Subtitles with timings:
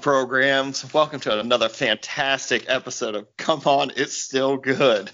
[0.00, 0.92] Programs.
[0.94, 5.10] Welcome to another fantastic episode of Come On, It's Still Good.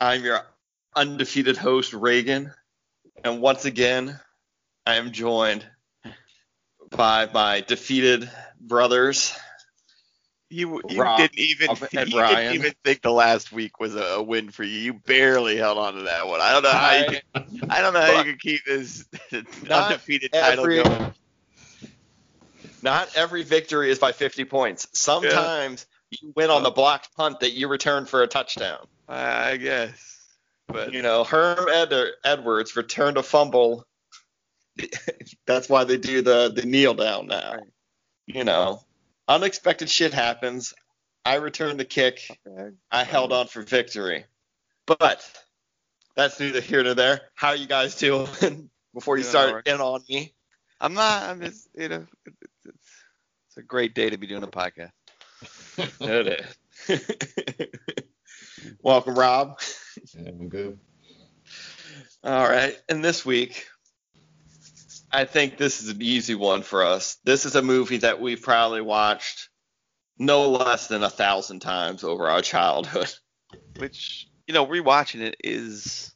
[0.00, 0.40] I'm your
[0.94, 2.52] undefeated host, Reagan,
[3.24, 4.18] and once again,
[4.86, 5.64] I am joined
[6.90, 9.36] by my defeated brothers.
[10.50, 14.22] You you Rob didn't even you didn't even think the last week was a, a
[14.22, 14.78] win for you.
[14.78, 16.40] You barely held on to that one.
[16.40, 17.04] I don't know how you
[17.34, 19.04] I- can, I don't know how you can keep this
[19.70, 21.12] undefeated title every- going.
[22.82, 24.88] Not every victory is by 50 points.
[24.92, 28.86] Sometimes you win on the blocked punt that you return for a touchdown.
[29.08, 30.26] I guess,
[30.66, 33.86] but You know, Herm Ed- Edwards returned a fumble.
[35.46, 37.54] That's why they do the, the kneel down now.
[37.54, 37.62] Right.
[38.26, 38.82] You know,
[39.26, 40.74] unexpected shit happens.
[41.24, 42.20] I returned the kick.
[42.90, 44.24] I held on for victory.
[44.86, 45.24] But
[46.16, 47.20] that's neither here nor there.
[47.34, 48.28] How are you guys doing
[48.94, 49.66] before you Doing start alright.
[49.66, 50.32] in on me?
[50.80, 51.24] I'm not.
[51.24, 52.06] I'm just you know
[53.58, 54.92] a great day to be doing a podcast.
[56.00, 56.44] It
[56.88, 57.68] is.
[58.82, 59.60] Welcome, Rob.
[60.14, 60.78] Yeah, I'm good.
[62.24, 62.76] All right.
[62.88, 63.68] And this week,
[65.12, 67.18] I think this is an easy one for us.
[67.22, 69.50] This is a movie that we've probably watched
[70.18, 73.12] no less than a thousand times over our childhood.
[73.78, 76.12] which you know rewatching it is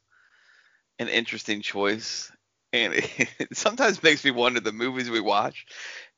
[0.98, 2.30] an interesting choice
[2.72, 2.94] and
[3.38, 5.66] it sometimes makes me wonder the movies we watch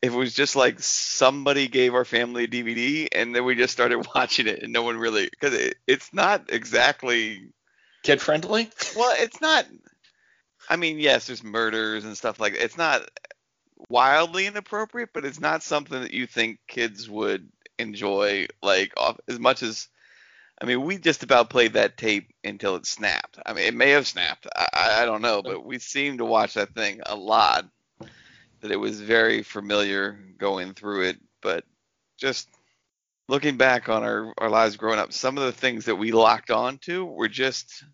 [0.04, 3.72] if it was just like somebody gave our family a dvd and then we just
[3.72, 7.48] started watching it and no one really because it, it's not exactly
[8.02, 8.70] Kid friendly?
[8.96, 9.66] well it's not
[10.68, 13.08] i mean yes there's murders and stuff like that it's not
[13.88, 19.38] wildly inappropriate but it's not something that you think kids would enjoy like off as
[19.38, 19.88] much as
[20.62, 23.40] I mean, we just about played that tape until it snapped.
[23.44, 24.46] I mean, it may have snapped.
[24.54, 27.66] I, I I don't know, but we seemed to watch that thing a lot.
[28.64, 31.64] That it was very familiar going through it, but
[32.18, 32.48] just
[33.28, 36.50] looking back on our, our lives growing up, some of the things that we locked
[36.50, 37.84] on to were just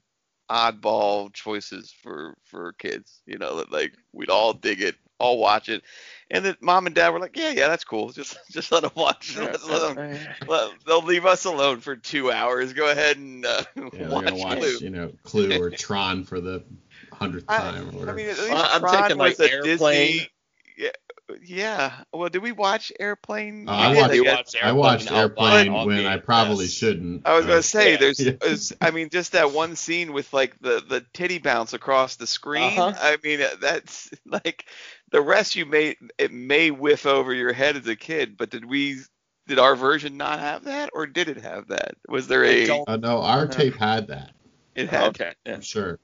[0.49, 3.21] oddball choices for for kids.
[3.27, 5.83] You know, that like we'd all dig it, all watch it,
[6.31, 8.11] and that mom and dad were like, yeah, yeah, that's cool.
[8.13, 9.37] Just just let them watch.
[9.37, 12.75] Let, let 'em- well, they'll leave us alone for two hours.
[12.75, 13.65] Go ahead and uh,
[13.99, 14.79] Yeah, watch, watch, Clue.
[14.79, 16.63] you know, Clue or Tron for the
[17.13, 18.11] hundredth I, time or whatever.
[18.13, 20.13] I mean, at least Well, I'm Tron was like, a Airplane.
[20.13, 20.31] Disney.
[21.43, 21.93] Yeah, yeah.
[22.13, 23.67] Well, did we watch Airplane?
[23.69, 24.37] Oh, I We watched- I You guess.
[24.37, 26.79] watched I watched Airplane Airplane Outline when I probably VHS.
[26.79, 27.27] shouldn't.
[27.27, 27.97] I was gonna Uh, say Yeah.
[27.99, 32.17] there's, there's I mean just that one scene with like the the titty bounce across
[32.17, 32.79] the screen.
[32.79, 32.93] Uh-huh.
[33.01, 34.67] I mean that's like
[35.11, 38.65] the rest you may it may whiff over your head as a kid, but did
[38.65, 39.01] we
[39.47, 41.95] did our version not have that or did it have that?
[42.09, 42.85] Was there a?
[42.87, 44.31] uh, no, our tape had that.
[44.77, 45.33] it had Okay.
[45.45, 45.55] Yeah.
[45.55, 45.99] I'm sure.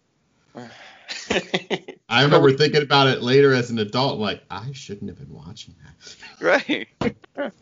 [2.08, 5.74] I remember thinking about it later as an adult, like I shouldn't have been watching
[5.84, 6.16] that.
[7.38, 7.52] right.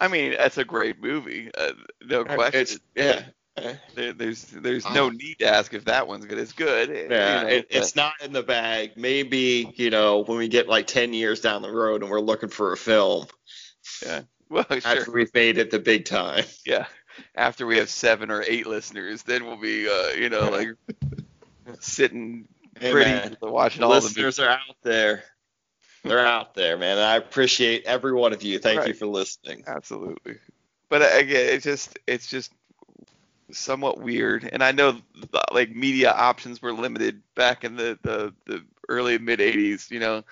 [0.00, 1.72] I mean that's a great movie, uh,
[2.04, 2.60] no question.
[2.60, 3.22] It's, yeah.
[3.94, 6.38] There, there's there's no need to ask if that one's good.
[6.38, 6.90] It's good.
[6.90, 8.92] you Yeah, know, it, it's not in the bag.
[8.96, 12.50] Maybe, you know, when we get like 10 years down the road and we're looking
[12.50, 13.26] for a film
[14.04, 14.22] Yeah.
[14.50, 14.80] well sure.
[14.84, 16.44] after we've made it the big time.
[16.66, 16.84] Yeah.
[17.34, 20.68] After we have seven or eight listeners, then we'll be, uh, you know, like
[21.80, 22.46] sitting
[22.78, 25.24] Hey, pretty man, watching the all the listeners are out there.
[26.04, 26.98] They're out there, man.
[26.98, 28.58] And I appreciate every one of you.
[28.58, 29.64] Thank you for listening.
[29.66, 30.36] Absolutely.
[30.88, 32.52] But uh, again, it's just it's just
[33.50, 34.48] somewhat weird.
[34.52, 39.18] And I know the, like media options were limited back in the the, the early
[39.18, 39.90] mid '80s.
[39.90, 40.24] You know,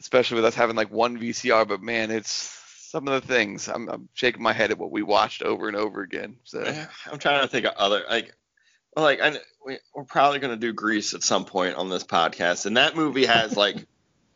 [0.00, 1.68] especially with us having like one VCR.
[1.68, 5.02] But man, it's some of the things I'm, I'm shaking my head at what we
[5.02, 6.38] watched over and over again.
[6.44, 6.64] So
[7.10, 8.34] I'm trying to think of other like
[9.02, 12.66] like I, we, we're probably going to do Grease at some point on this podcast,
[12.66, 13.86] and that movie has like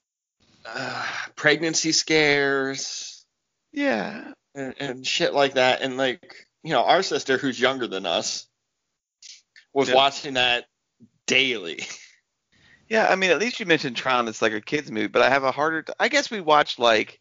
[0.66, 1.06] uh,
[1.36, 3.24] pregnancy scares
[3.72, 8.04] yeah, and, and shit like that, and like you know our sister who's younger than
[8.06, 8.46] us
[9.72, 9.94] was Yeah.
[9.94, 10.66] watching that
[11.26, 11.80] daily.
[12.88, 14.28] Yeah, I mean, at least you mentioned Tron.
[14.28, 15.82] It's like a kids movie, but I have a harder.
[15.82, 17.20] T- I guess we watched like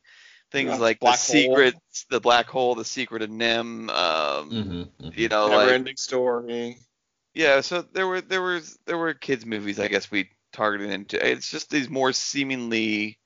[0.52, 1.56] things Yeah, like Black the Hole.
[1.56, 3.90] secrets, the black hole, the secret of NIMH.
[3.90, 6.78] Um, hmm You know, Never like ending story.
[7.34, 7.62] Yeah.
[7.62, 9.80] So there were there was there were kids movies.
[9.80, 11.26] I guess we targeted into.
[11.26, 13.20] It's just these more seemingly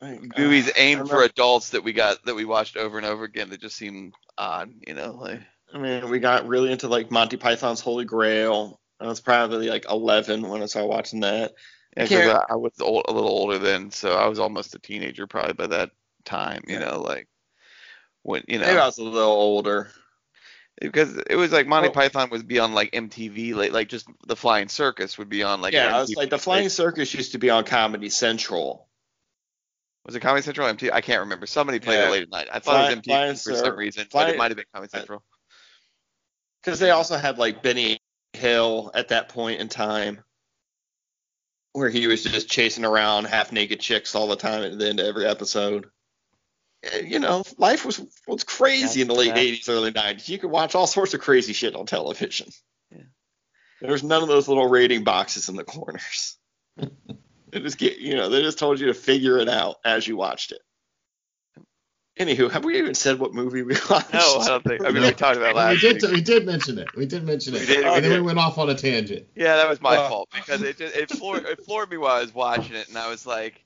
[0.00, 3.24] Like, movies uh, aimed for adults that we got that we watched over and over
[3.24, 4.70] again that just seemed odd.
[4.86, 5.40] You know, like
[5.72, 8.80] I mean, we got really into like Monty Python's Holy Grail.
[9.00, 11.52] I was probably like 11 when I started watching that.
[11.96, 14.78] yeah, 'cause I, I was old, a little older then, so I was almost a
[14.78, 15.90] teenager probably by that
[16.24, 16.62] time.
[16.66, 16.84] You Yeah.
[16.84, 17.28] know, like
[18.22, 18.66] when you know.
[18.66, 19.90] Maybe I was a little older.
[20.80, 24.06] Because it was like Monty Well- Python would be on like MTV, like like just
[24.26, 27.12] the Flying Circus would be on like yeah, I MTV, was like the Flying Circus
[27.14, 28.88] used to be on Comedy Central.
[30.04, 30.90] Was it Comedy Central MTV?
[30.92, 31.46] I can't remember.
[31.46, 32.08] Somebody played Yeah.
[32.08, 32.48] it late at night.
[32.50, 34.64] I thought Fly- it was MTV Flying for some reason, but it might have been
[34.72, 35.22] Comedy uh, Central.
[36.62, 37.98] Because they also had like Benny
[38.32, 40.22] Hill at that point in time,
[41.72, 45.00] where he was just chasing around half naked chicks all the time at the end
[45.00, 45.90] of every episode.
[46.84, 50.28] Eh, You know, life was was crazy in the late '80s, early '90s.
[50.28, 52.48] You could watch all sorts of crazy shit on television.
[52.90, 53.02] Yeah.
[53.80, 56.36] There's none of those little rating boxes in the corners.
[56.76, 60.16] they just get, you know, they just told you to figure it out as you
[60.16, 60.60] watched it.
[62.18, 64.12] Anywho, have we even said what movie we watched?
[64.12, 64.80] No, I don't think.
[64.84, 65.08] I mean, No.
[65.08, 66.12] we talked about it we did week.
[66.12, 66.88] we did mention it.
[66.96, 67.60] We did mention it.
[67.60, 68.20] We did, we and then did.
[68.20, 69.26] we went off on a tangent.
[69.36, 72.16] Yeah, that was my Uh, fault because it just it floored, it floored me while
[72.16, 73.64] I was watching it, and I was like,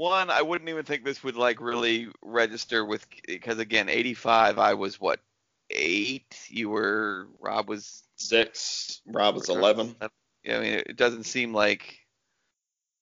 [0.00, 4.72] one, I wouldn't even think this would like really register with because again, 85, I
[4.74, 5.20] was what
[5.68, 9.02] eight, you were Rob was Six.
[9.06, 9.94] Rob was 11.
[10.42, 11.98] Yeah, I mean, it doesn't seem like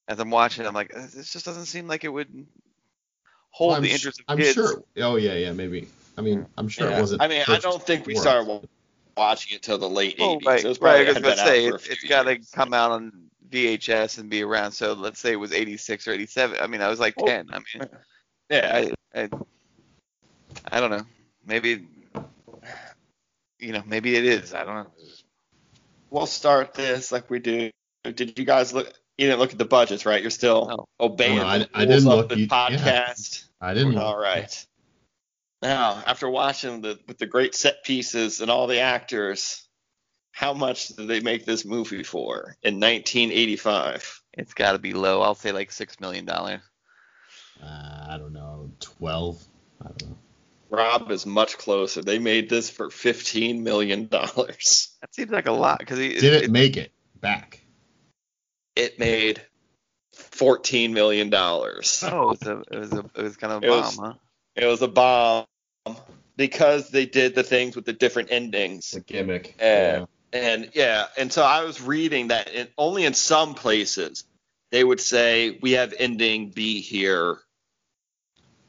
[0.08, 2.46] as I'm watching, I'm like, this just doesn't seem like it would
[3.50, 4.54] hold I'm the sh- interest of I'm kids.
[4.54, 4.82] sure.
[4.98, 5.88] Oh yeah, yeah, maybe.
[6.16, 6.96] I mean, I'm sure Yeah.
[6.96, 7.22] it wasn't.
[7.22, 8.68] I mean, I don't think we started
[9.16, 10.46] watching it till the late Oh, 80s.
[10.46, 11.06] right, It was right.
[11.06, 13.30] I was gonna say out for a it's, it's few got to come out on
[13.50, 14.72] VHS and be around.
[14.72, 16.58] So let's say it was 86 or 87.
[16.60, 17.48] I mean, I was like Oh, 10.
[17.52, 17.88] I mean,
[18.50, 18.84] Yeah.
[19.14, 19.28] I, I,
[20.72, 21.04] I don't know.
[21.46, 21.86] Maybe,
[23.58, 24.54] you know, maybe it is.
[24.54, 24.90] I don't know.
[26.10, 27.70] We'll start this like we do.
[28.04, 28.86] Did you guys look?
[29.18, 30.20] You didn't look at the budgets, right?
[30.22, 30.84] You're still No.
[31.00, 32.28] obeying No, I- the I rules didn't of look.
[32.30, 32.68] the You- yeah.
[32.70, 33.44] podcast.
[33.60, 33.92] I didn't.
[33.94, 34.02] look.
[34.04, 34.66] All right.
[35.60, 39.67] Now, after watching the with the great set pieces and all the actors,
[40.38, 44.22] how much did they make this movie for in 1985?
[44.34, 45.20] It's got to be low.
[45.20, 46.60] I'll say like six million dollars.
[47.60, 48.70] Uh, I don't know.
[48.78, 49.42] Twelve.
[49.82, 50.16] I don't know.
[50.70, 52.02] Rob is much closer.
[52.02, 54.90] They made this for 15 million dollars.
[55.00, 57.60] That seems like a lot because he Did it make it back?
[58.76, 59.42] It made
[60.12, 62.04] 14 million dollars.
[62.06, 63.98] Oh, it was a, it was a, it was kind of a It bomb, was-
[63.98, 64.14] huh?
[64.54, 65.46] It was a bomb
[66.36, 68.92] because they did the things with the different endings.
[68.92, 69.56] The gimmick.
[69.58, 70.04] Yeah.
[70.32, 74.24] And yeah, and so I was reading that in, only in some places
[74.70, 77.38] they would say we have ending B here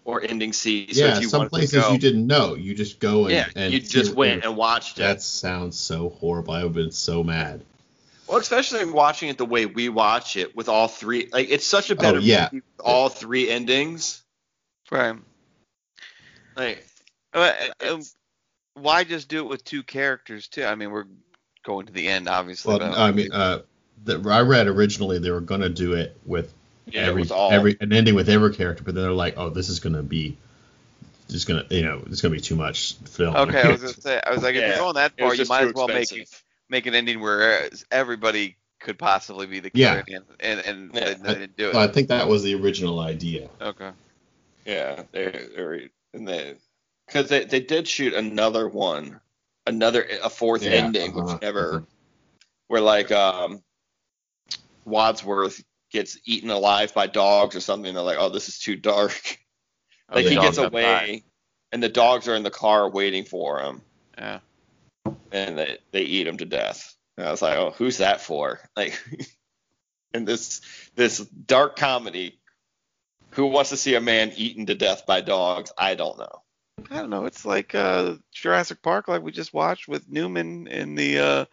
[0.06, 0.94] or ending C.
[0.94, 2.56] So Yeah, if you some places to go, you didn't know.
[2.56, 5.04] You just go and, yeah, and you just went and watched it.
[5.04, 6.54] That sounds so horrible.
[6.54, 7.62] I would have been so mad.
[8.28, 11.30] Well, especially watching it the way we watch it with all three.
[11.32, 12.50] Like it's such a better Oh, yeah.
[12.52, 14.24] movie with all three endings.
[14.92, 15.16] Right.
[16.56, 16.86] Like
[17.34, 17.54] uh,
[18.76, 20.64] why just do it with two characters too?
[20.64, 21.06] I mean, we're
[21.70, 22.70] going to the end, obviously.
[22.78, 23.60] Well, but- I mean, uh,
[24.06, 26.52] the, I read originally they were gonna do it with
[26.88, 29.50] yeah, every it all every an ending with every character, but then they're like, oh,
[29.50, 30.36] this is gonna be
[31.30, 33.36] just gonna you know it's gonna be too much film.
[33.36, 35.46] okay, I was gonna say, I was like, if Yeah, you're going that far, you
[35.46, 36.44] might as well make expensive.
[36.70, 40.02] make an ending where everybody could possibly be the Yeah.
[40.02, 41.06] character, and and, Yeah.
[41.06, 41.74] they, they didn't do it.
[41.74, 43.50] So I think that was the original idea.
[43.62, 43.92] okay.
[44.66, 45.26] Yeah, they
[45.56, 46.56] they and they
[47.06, 49.20] because they they did shoot another one,
[49.70, 51.86] another a fourth Yeah, ending, uh-huh, which never uh-huh.
[52.68, 53.62] where like um
[54.86, 57.94] Wadsworth gets eaten alive by dogs or something.
[57.94, 59.38] They're like, oh, this is too dark.
[60.12, 61.24] Oh, Like he gets away, by.
[61.72, 63.84] and the dogs are in the car waiting for him,
[64.18, 64.40] Yeah.
[65.32, 66.96] and they they eat him to death.
[67.16, 68.60] And I was like, oh, who's that for?
[68.76, 69.00] Like,
[70.12, 70.62] and this
[70.96, 72.40] this dark comedy.
[73.34, 75.72] Who wants to see a man eaten to death by dogs?
[75.78, 76.42] I don't know.
[76.90, 77.26] I don't know.
[77.26, 81.46] It's like uh, Jurassic Park, like we just watched with Newman in the uh,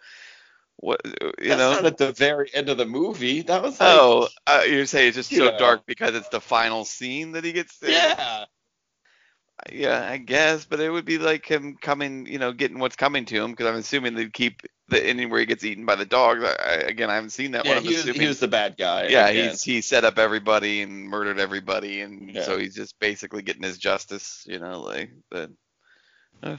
[0.76, 1.00] what
[1.40, 1.71] you That's know.
[1.71, 3.42] not at the very end of the movie.
[3.42, 5.56] That was like, Oh, uh, you're saying it's just so know.
[5.56, 7.92] dark because it's the final scene that he gets there?
[7.92, 8.45] yeah.
[9.72, 13.25] Yeah, I guess, but it would be like him coming, you know, getting what's coming
[13.26, 16.04] to him because I'm assuming they'd keep the ending where he gets eaten by the
[16.04, 16.44] dogs.
[16.44, 17.78] I, I, again, I haven't seen that Yeah, one.
[17.78, 18.20] I'm he was, assuming.
[18.20, 19.08] he was the bad guy.
[19.08, 19.50] yeah, again.
[19.50, 22.42] he's he set up everybody and murdered everybody, and Yeah.
[22.42, 25.50] so he's just basically getting his justice, you know, like but.
[26.42, 26.56] Uh,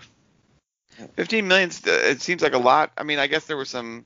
[1.16, 1.70] Fifteen million.
[1.86, 2.92] It seems like a lot.
[2.98, 4.06] I mean, I guess there were some.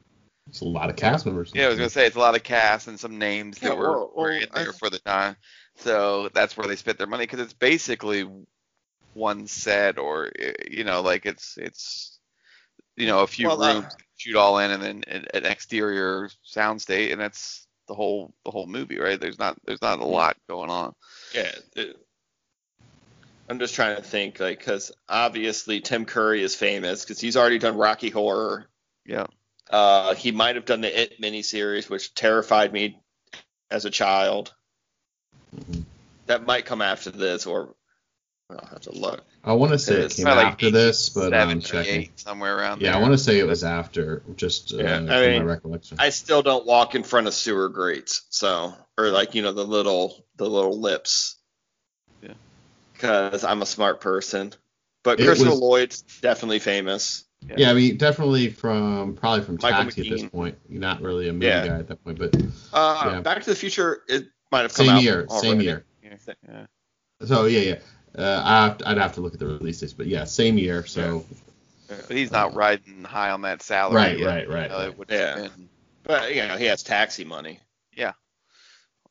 [0.49, 1.51] It's a lot of cast members.
[1.55, 3.91] Yeah, I was gonna say it's a lot of cast and some names that were,
[3.91, 5.37] well, were in there I- for the time.
[5.77, 8.27] So that's where they spent their money because it's basically
[9.13, 12.19] one set or eh, you know like it's it's
[12.95, 16.81] you know a few Well, uh, rooms shoot all in and then an, exterior sound
[16.81, 20.37] state and that's the whole the whole movie right there's not there's not a lot
[20.47, 20.93] going on
[21.33, 21.51] Yeah.
[21.75, 21.97] it-
[23.49, 27.59] I'm just trying to think, like, because obviously Tim Curry is famous because he's already
[27.59, 28.67] done Rocky Horror.
[29.05, 29.25] yeah
[29.69, 32.97] Uh, he might have done the It miniseries, which terrified me
[33.69, 34.53] as a child.
[35.53, 35.83] Mhm.
[36.27, 37.75] That might come after this, or
[38.59, 39.23] I'll have to look.
[39.43, 42.11] I want to say it It's came Probably like after this, but I'm 78, checking.
[42.15, 44.97] somewhere around Yeah, there I want to say it was after, just uh, Yeah, I
[44.99, 45.97] from mean, my recollection.
[45.99, 49.65] I still don't walk in front of sewer grates, so or like you know the
[49.65, 51.37] little the little lips.
[52.21, 52.33] Yeah.
[52.93, 54.53] Because I'm a smart person.
[55.03, 57.25] But It Christopher was- Lloyd's definitely famous.
[57.57, 60.59] Yeah, I mean, definitely from probably from Michael Taxi at this point.
[60.69, 61.67] You're not really a movie Yeah.
[61.67, 62.35] guy at that point, but
[62.71, 63.21] Uh, Yeah.
[63.21, 64.89] Back to the Future, it might have come out.
[64.89, 65.47] same out year, already.
[65.47, 65.85] same year.
[66.03, 66.17] Yeah.
[66.47, 66.65] yeah.
[67.25, 67.79] So yeah, yeah.
[68.17, 70.57] Uh, I have to, I'd have to look at the release dates, but yeah, same
[70.57, 70.85] year.
[70.85, 71.25] So
[71.87, 73.95] But he's not riding high on that salary.
[73.95, 74.27] Right, yet.
[74.27, 75.05] right, right, You know, right.
[75.09, 75.35] Yeah.
[75.35, 75.69] been
[76.03, 77.59] But you know, he has taxi money.
[77.95, 78.13] Yeah.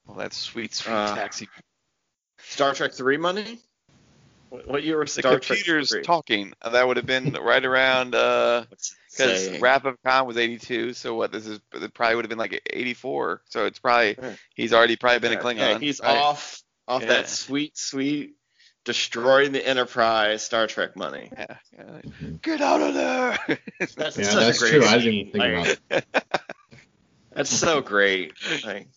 [0.06, 1.48] Well, that's sweet, sweet Uh, taxi.
[2.40, 3.58] Star Trek Three money.
[4.48, 6.02] What what year was The Star Trek computer's 3?
[6.02, 6.52] talking.
[6.60, 8.64] Uh, That would have been right around uh
[9.10, 9.60] because saying?
[9.60, 10.94] Wrath of Khan was 82.
[10.94, 11.30] So what?
[11.32, 13.42] This is it probably would have been like 84.
[13.48, 14.18] So it's probably
[14.54, 15.56] he's already probably been a Yeah, Klingon.
[15.58, 16.16] yeah, he's right?
[16.16, 17.08] off off Yeah.
[17.08, 18.34] that sweet, sweet
[18.84, 21.30] destroying the Enterprise Star Trek money.
[21.32, 22.00] Yeah, yeah.
[22.42, 23.38] Get out of there.
[23.96, 24.84] That's yeah, such that's a great true.
[24.86, 26.34] I didn't even think Like, about it.
[27.32, 28.32] That's so great.
[28.64, 28.88] Like,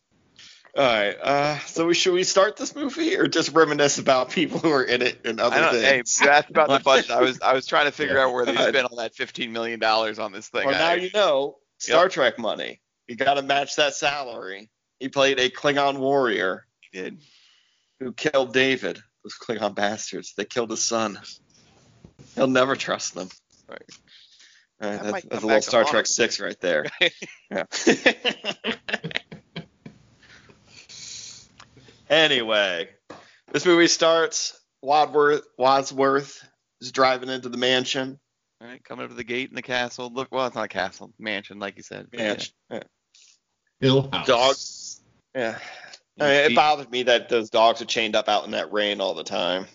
[0.75, 1.15] all right.
[1.21, 4.83] Uh, so we should we start this movie or just reminisce about people who are
[4.83, 6.19] in it and other I don't, hey, things?
[6.19, 7.11] you asked about the budget.
[7.11, 8.23] I was I was trying to figure Yeah.
[8.25, 10.65] out where they spent all that 15 million dollars on this thing.
[10.65, 12.79] well, now you know Star Trek money.
[13.07, 14.69] You got to match that salary.
[14.99, 17.21] He played a Klingon warrior He did.
[17.99, 18.99] who killed David.
[19.23, 20.33] Those Klingon bastards.
[20.35, 21.19] They killed his son.
[22.35, 23.29] He'll never trust them.
[23.69, 23.81] Right.
[24.81, 26.85] All right, That that's, that's a little Star Trek six right there.
[27.51, 27.65] Yeah.
[32.09, 32.89] anyway,
[33.51, 34.59] this movie starts.
[34.81, 36.43] Wadsworth, Wadsworth
[36.81, 38.19] is driving into the mansion.
[38.59, 40.11] All right, coming up to the gate in the castle.
[40.13, 42.07] Look, well, it's not a castle, mansion, like you said.
[42.09, 42.27] but yeah.
[42.27, 42.53] Mansion.
[42.71, 42.83] Yeah.
[43.79, 44.27] Hill House.
[44.27, 45.01] Dogs.
[45.35, 45.59] Yeah.
[46.19, 49.01] I mean, it bothered me that those dogs are chained up out in that rain
[49.01, 49.65] all the time.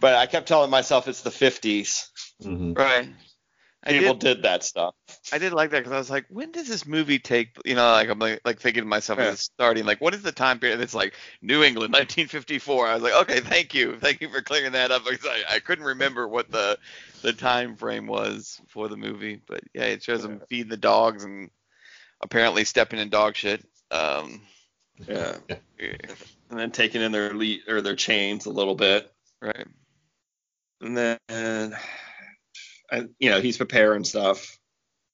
[0.00, 2.08] But I kept telling myself it's the 50s.
[2.42, 3.08] hmm Right.
[3.86, 4.94] I People did, did that stuff.
[5.32, 7.58] I did like that because I was like, when does this movie take?
[7.64, 9.26] You know, like I'm like, like thinking to myself Yeah.
[9.26, 10.80] as it's starting, like, what is the time period?
[10.80, 12.86] It's like New England, 1954.
[12.86, 15.58] I was like, okay, thank you, thank you for clearing that up because I, I
[15.58, 16.78] couldn't remember what the
[17.22, 19.40] the time frame was for the movie.
[19.46, 21.50] But yeah, it shows them feeding the dogs and
[22.22, 23.64] apparently stepping in dog shit.
[23.90, 24.40] Um,
[25.08, 25.36] Yeah.
[26.50, 29.12] And then taking in their lead or their chains a little bit.
[29.42, 29.66] right.
[30.80, 31.74] And then, and,
[33.18, 34.58] you know, he's preparing stuff.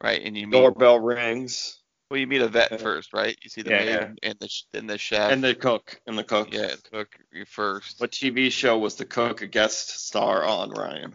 [0.03, 1.79] Right, and you meet Doorbell rings.
[2.11, 2.77] well, you meet Yvette Yeah.
[2.79, 3.37] first, right?
[3.43, 4.09] You see the Yeah, maid yeah.
[4.31, 5.31] and the and the chef.
[5.33, 6.01] And the cook.
[6.07, 6.53] And the cook.
[6.53, 8.01] yeah, the cook you first.
[8.01, 11.15] What TV show was the cook a guest star on, Ryan?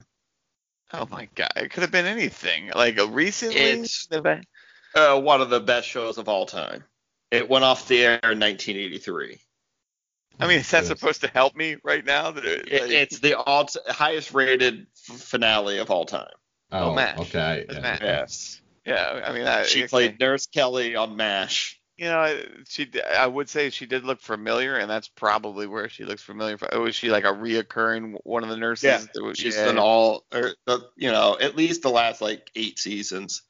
[0.93, 2.71] Oh my god, it could have been anything.
[2.73, 4.07] Like recently, It's-
[4.93, 6.83] Uh, one of the best shows of all time.
[7.31, 9.39] It went off the air in 1983.
[10.39, 12.31] I mean, is that supposed to help me right now?
[12.31, 16.27] That it, It, like- it's the all highest rated f- finale of all time.
[16.71, 17.19] Oh, oh MASH.
[17.19, 17.65] okay.
[17.71, 17.79] Yeah.
[17.79, 18.01] MASH.
[18.01, 18.61] Yes.
[18.85, 19.21] yeah.
[19.25, 19.87] I mean, I, She okay.
[19.87, 21.79] played Nurse Kelly on MASH.
[21.97, 22.83] You know, I- she.
[22.85, 26.57] d- I would say she did look familiar, and that's probably where she looks familiar.
[26.57, 26.67] From.
[26.73, 28.83] Oh, was she like a reoccurring one of the nurses?
[28.83, 29.65] Yeah, that was- She's yeah.
[29.65, 33.43] done all, or the, you know, at least the last like eight seasons.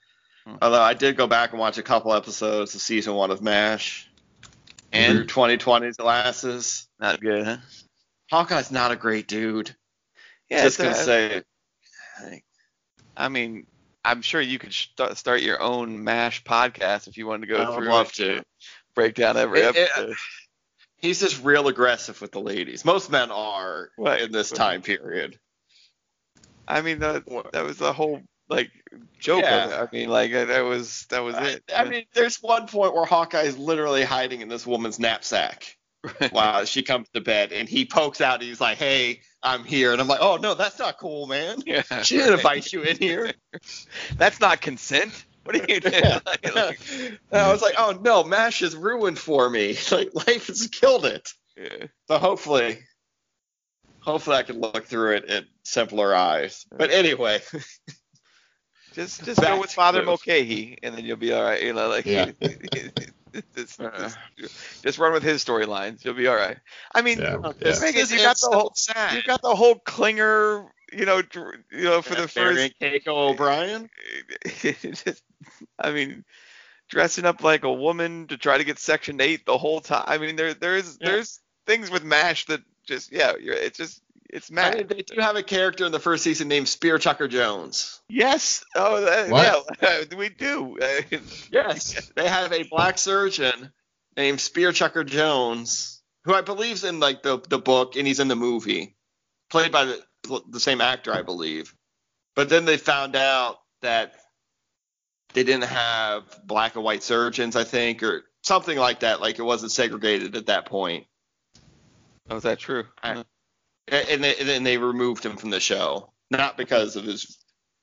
[0.45, 0.55] Hmm.
[0.61, 4.09] Although I did go back and watch a couple episodes of season one of MASH.
[4.91, 5.25] and Through
[5.57, 6.87] 2020's glasses.
[6.99, 7.57] not good, huh?
[8.31, 9.75] Hawkeye's not a great dude.
[10.49, 11.41] Yeah, Just gonna uh, say
[13.17, 13.65] I mean,
[14.03, 17.61] I'm sure you could st- start your own Mash podcast if you wanted to go
[17.63, 18.43] I would through love to.
[18.93, 20.15] break down every It- it- episode.
[20.97, 22.83] He's just real aggressive with the ladies.
[22.85, 24.21] Most men are Right.
[24.21, 25.39] in this time period.
[26.67, 28.71] I mean, that that was the whole like
[29.19, 29.85] joke Yeah.
[29.91, 31.63] I mean, like that was that was it.
[31.75, 35.77] I mean, there's one point where Hawkeye is literally hiding in this woman's knapsack
[36.31, 38.35] while she comes to bed, and he pokes out.
[38.35, 41.61] And he's like, "Hey, I'm here," and I'm like, "Oh no, that's not cool, man.
[41.65, 43.33] yeah, She didn't invite you in here."
[44.17, 45.25] That's not consent.
[45.43, 45.93] What are you doing?
[45.93, 46.19] Yeah.
[46.25, 46.79] Like,
[47.31, 49.77] And I was like, "Oh no, Mash is ruined for me.
[49.91, 51.87] Like life has killed it." yeah.
[52.07, 52.79] So hopefully,
[53.99, 56.65] hopefully I can look through it in simpler eyes.
[56.71, 57.41] But anyway,
[58.95, 61.61] Just just Back go with Father to- Mulcahy, and then you'll be all right.
[61.61, 62.31] You know, like Yeah.
[63.55, 63.79] just,
[64.37, 66.03] just, just run with his storylines.
[66.05, 66.57] You'll be all right.
[66.93, 67.79] I mean, Yeah, yeah.
[67.81, 69.13] Megan, you got the whole- so sad.
[69.15, 71.21] you got the whole Klinger, you know,
[71.71, 73.05] you know, for the Marion first.
[73.05, 73.89] Keiko O'Brien.
[74.61, 75.21] just,
[75.79, 76.23] I mean,
[76.89, 80.05] dressing up like a woman to try to get Section Eight the whole time.
[80.07, 81.09] I mean, there there's Yeah.
[81.11, 85.19] there's things with Mash that just yeah, you're, it's just it's I mean, they do
[85.21, 88.01] have a character in the first season named Spear Chucker Jones.
[88.09, 88.63] yes.
[88.75, 90.77] Oh, uh, that, yeah, uh, we do.
[91.51, 93.71] Yes, they have a black surgeon
[94.17, 98.27] named Spear Chucker Jones, who I believe's in like the the book and he's in
[98.27, 98.95] the movie,
[99.49, 101.73] played by the the same actor, I believe.
[102.35, 104.13] But then they found out that
[105.33, 109.21] they didn't have black and white surgeons, I think, or something like that.
[109.21, 111.05] Like it wasn't segregated at that point.
[112.29, 112.85] Oh, is that true?
[113.03, 113.23] I-
[113.87, 117.37] and they, and then they removed him from the show, not because of his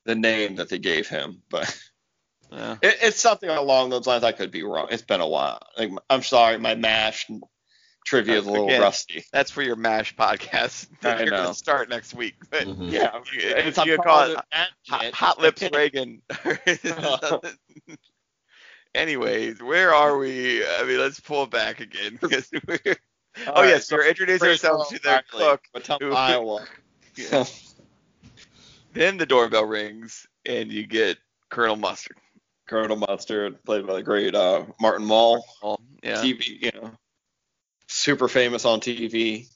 [0.04, 1.80] the name that they gave him, but
[2.52, 2.76] Yeah.
[2.82, 4.24] it, it's something along those lines.
[4.24, 4.88] I could be wrong.
[4.90, 5.60] It's been a while.
[5.78, 7.26] Like, I'm sorry, my mash
[8.04, 8.82] trivia is a little Again.
[8.82, 9.24] rusty.
[9.32, 10.88] That's for your MASH podcast.
[11.04, 11.36] I You're know.
[11.44, 12.34] gonna start next week.
[12.50, 12.90] But Mhm.
[12.90, 14.38] Yeah, You- it's you call it
[14.88, 16.20] Hot, hot lips Reagan.
[18.94, 20.62] Anyways, where are we?
[20.66, 22.18] I mean, let's pull back again.
[22.18, 22.96] 'cause we're-
[23.46, 25.40] oh right, yes, so we're introducing yourself to their Exactly.
[25.40, 25.62] cook.
[25.72, 26.66] Potomac, who- Iowa.
[27.16, 27.44] Yeah.
[28.92, 31.18] then the doorbell rings, and you get
[31.50, 32.16] Colonel Mustard.
[32.66, 35.44] Colonel Mustard, played by the great uh, Martin Mull.
[35.62, 36.16] Oh, yeah.
[36.16, 36.90] TV, you know,
[37.88, 39.46] super famous on TV.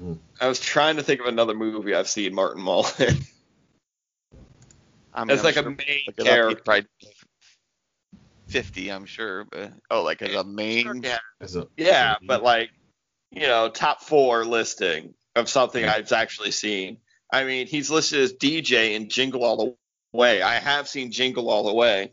[0.00, 0.18] Mm.
[0.40, 3.16] I was trying to think of another movie I've seen Martin Mull in.
[5.14, 6.88] I mean, As I'm like sure a main look it up, he's character.
[8.48, 9.44] 50, I'm sure.
[9.50, 11.02] But oh, like as a main.
[11.02, 12.70] Yeah, As a, yeah, but like,
[13.30, 16.98] you know, top four listing of something I've actually seen.
[17.32, 19.74] I mean, he's listed as DJ in Jingle All the
[20.16, 20.42] Way.
[20.42, 22.12] I have seen Jingle All the Way,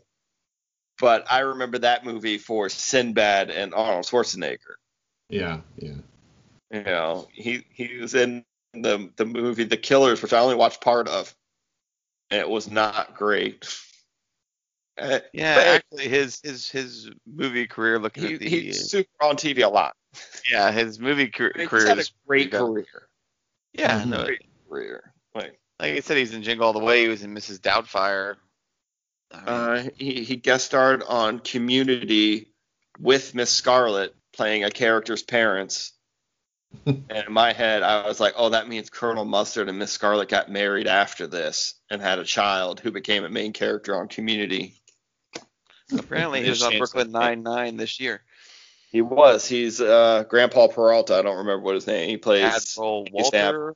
[1.00, 4.76] but I remember that movie for Sinbad and Arnold Schwarzenegger.
[5.28, 5.94] yeah, yeah.
[6.72, 10.80] You know, he he was in the the movie The Killers, which I only watched
[10.80, 11.32] part of,
[12.30, 13.72] it was not great.
[14.98, 17.98] Uh, Yeah, But- actually, his his his movie career.
[18.00, 19.94] Looking he, at the he's super on TV a lot.
[20.50, 23.08] Yeah, his movie car- He's career had a great career.
[23.72, 25.12] Yeah, no, Great career.
[25.34, 27.02] Like, like I said, he's in Jingle All the Way.
[27.02, 27.60] He was in Mrs.
[27.60, 28.36] Doubtfire.
[29.32, 32.52] Uh, he he guest starred on Community
[32.98, 35.92] with Miss Scarlett, playing a character's parents.
[36.86, 40.28] and in my head, I was like, oh, that means Colonel Mustard and Miss Scarlett
[40.28, 44.74] got married after this and had a child who became a main character on Community.
[45.96, 48.22] apparently, he was on Brooklyn Nine Nine this year.
[48.94, 49.44] He was.
[49.44, 51.16] He's uh, Grandpa Peralta.
[51.16, 52.08] I don't remember what his name.
[52.08, 52.44] He plays.
[52.44, 53.74] Admiral he's Sam- Walter.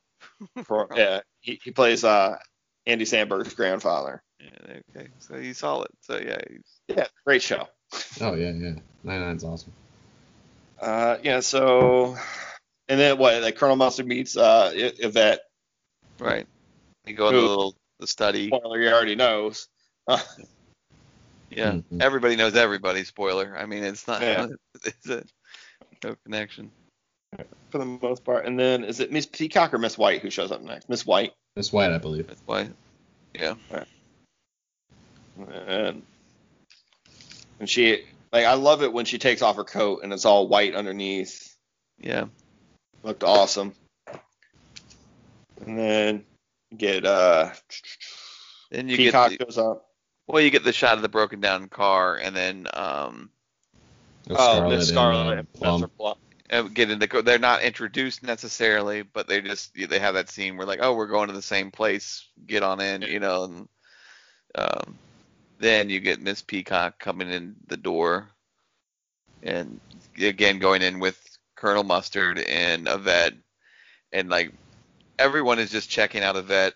[0.63, 2.37] Per- yeah, he, he plays uh,
[2.85, 4.23] Andy Samberg's grandfather.
[4.39, 5.91] Yeah, okay, so you saw it.
[5.99, 7.67] So yeah, he's, Yeah, great show.
[8.21, 8.75] Oh yeah, yeah.
[9.03, 9.73] Nine Nine's awesome.
[10.79, 11.41] Uh, yeah.
[11.41, 12.15] So,
[12.87, 13.41] and then what?
[13.41, 15.41] Like Colonel Mustard meets uh, Yvette.
[16.17, 16.47] right.
[17.05, 18.47] You go in the little the study.
[18.47, 19.67] Spoiler, he already knows.
[20.07, 20.21] Uh,
[21.49, 22.01] Yeah, Mhm.
[22.01, 23.03] everybody knows everybody.
[23.03, 23.55] Spoiler.
[23.57, 24.21] I mean, it's not.
[24.21, 24.47] Yeah.
[24.85, 25.23] It's a
[26.03, 26.71] no connection.
[27.69, 28.45] for the most part.
[28.45, 30.87] And then is it Miss Peacock or Miss White who shows up next?
[30.89, 31.33] Miss White.
[31.55, 32.27] Miss White, I believe.
[32.29, 32.71] Miss White.
[33.35, 33.55] Yeah.
[35.37, 36.03] And
[37.59, 40.47] and she like I love it when she takes off her coat and it's all
[40.47, 41.55] white underneath.
[41.99, 42.25] Yeah.
[43.03, 43.73] Looked awesome.
[45.65, 46.25] And then
[46.75, 47.51] get uh
[48.71, 49.88] Then you Peacock get the, goes up.
[50.29, 53.31] Well, you get the shot of the broken down car, and then um,
[54.29, 55.81] Of Oh, Miss and, Scarlet and Plum.
[55.81, 56.15] Professor Plum.
[56.51, 60.55] uh, get into co- they're not introduced necessarily, but they just they have that scene
[60.55, 63.67] where like, oh, we're going to the same place, get on in, you know, and
[64.55, 64.99] um,
[65.59, 68.29] then you get Miss Peacock coming in the door,
[69.41, 69.79] and
[70.21, 71.19] again going in with
[71.55, 73.33] Colonel Mustard and Yvette,
[74.11, 74.53] and like
[75.17, 76.73] everyone is just checking out Yvette.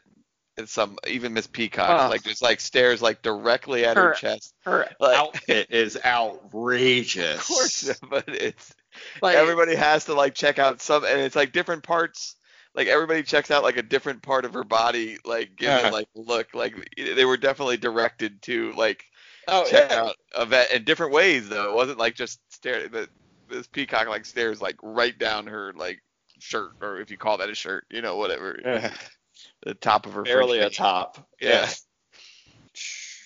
[0.58, 4.54] And some even Miss Peacock like just like stares like directly at her, Her- chest.
[4.66, 7.38] Her Like- outfit is outrageous.
[7.40, 8.74] Of course, but it's
[9.22, 12.36] Like, everybody has to like check out some and it's like different parts
[12.76, 15.78] like everybody checks out like a different part of her body like give Yeah.
[15.78, 15.92] Uh-huh.
[15.92, 19.04] like look like they were definitely directed to like
[19.48, 20.02] oh, check yeah.
[20.04, 23.10] out Yvette in different ways though it wasn't like just stare the
[23.50, 26.02] this peacock like stares like right down her like
[26.40, 28.94] shirt or if you call that a shirt you know whatever Yeah.
[29.66, 31.26] The top of her Barely a top.
[31.40, 31.50] Yeah.
[31.50, 31.70] Yeah.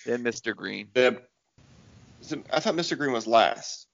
[0.06, 0.54] then Mr.
[0.54, 1.20] Green The,
[2.52, 2.96] I thought Mr.
[2.96, 3.86] Green was last.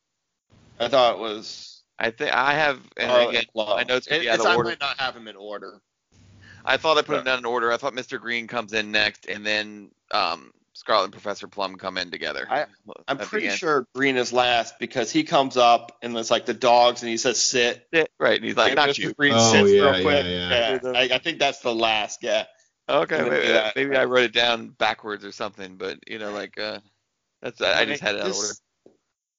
[0.81, 1.83] I thought it was.
[1.99, 4.71] I think I have and again I know it's gonna be out of I order.
[4.71, 5.81] might not have him in order.
[6.65, 7.71] I thought I put them down in order.
[7.71, 8.19] I thought Mr.
[8.19, 12.47] Green comes in next, and then um, Scarlet and Professor Plum come in together.
[12.51, 12.67] I,
[13.07, 17.03] I'm pretty sure Green is last because he comes up and it's like the dogs
[17.03, 17.87] and he says sit.
[17.93, 20.25] Yeah, right, and he's like, And "Not you." Green Oh, sits yeah, real quick.
[20.27, 20.91] yeah, yeah.
[20.91, 22.23] I, I think that's the last.
[22.23, 22.45] Yeah.
[22.89, 26.59] Okay, maybe, do maybe I wrote it down backwards or something, but you know, like
[26.59, 26.81] uh,
[27.41, 28.49] that's I, I just had it out of order.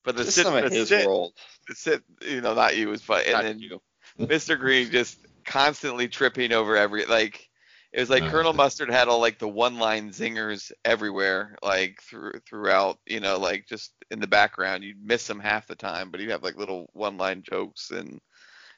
[0.03, 1.33] But the this is sit, the his sit, world.
[1.67, 3.81] the sit, you know, not you was fun, and then you.
[4.19, 4.57] Mr.
[4.57, 7.49] Green just constantly tripping over every like.
[7.95, 8.51] It was like Oh, Colonel.
[8.51, 13.93] Mustard had all like the one-line zingers everywhere, like through throughout, you know, like just
[14.11, 14.83] in the background.
[14.83, 18.19] You'd miss them half the time, but he'd have like little one-line jokes, and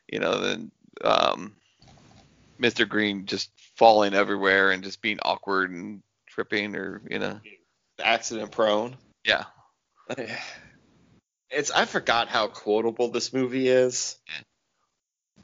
[0.07, 0.71] you know, then
[1.03, 1.55] um,
[2.61, 2.87] Mr.
[2.87, 7.39] Green just falling everywhere and just being awkward and tripping, or you know,
[7.99, 8.97] Accident prone.
[9.25, 9.45] yeah,
[11.49, 14.19] It's I forgot how quotable this movie is.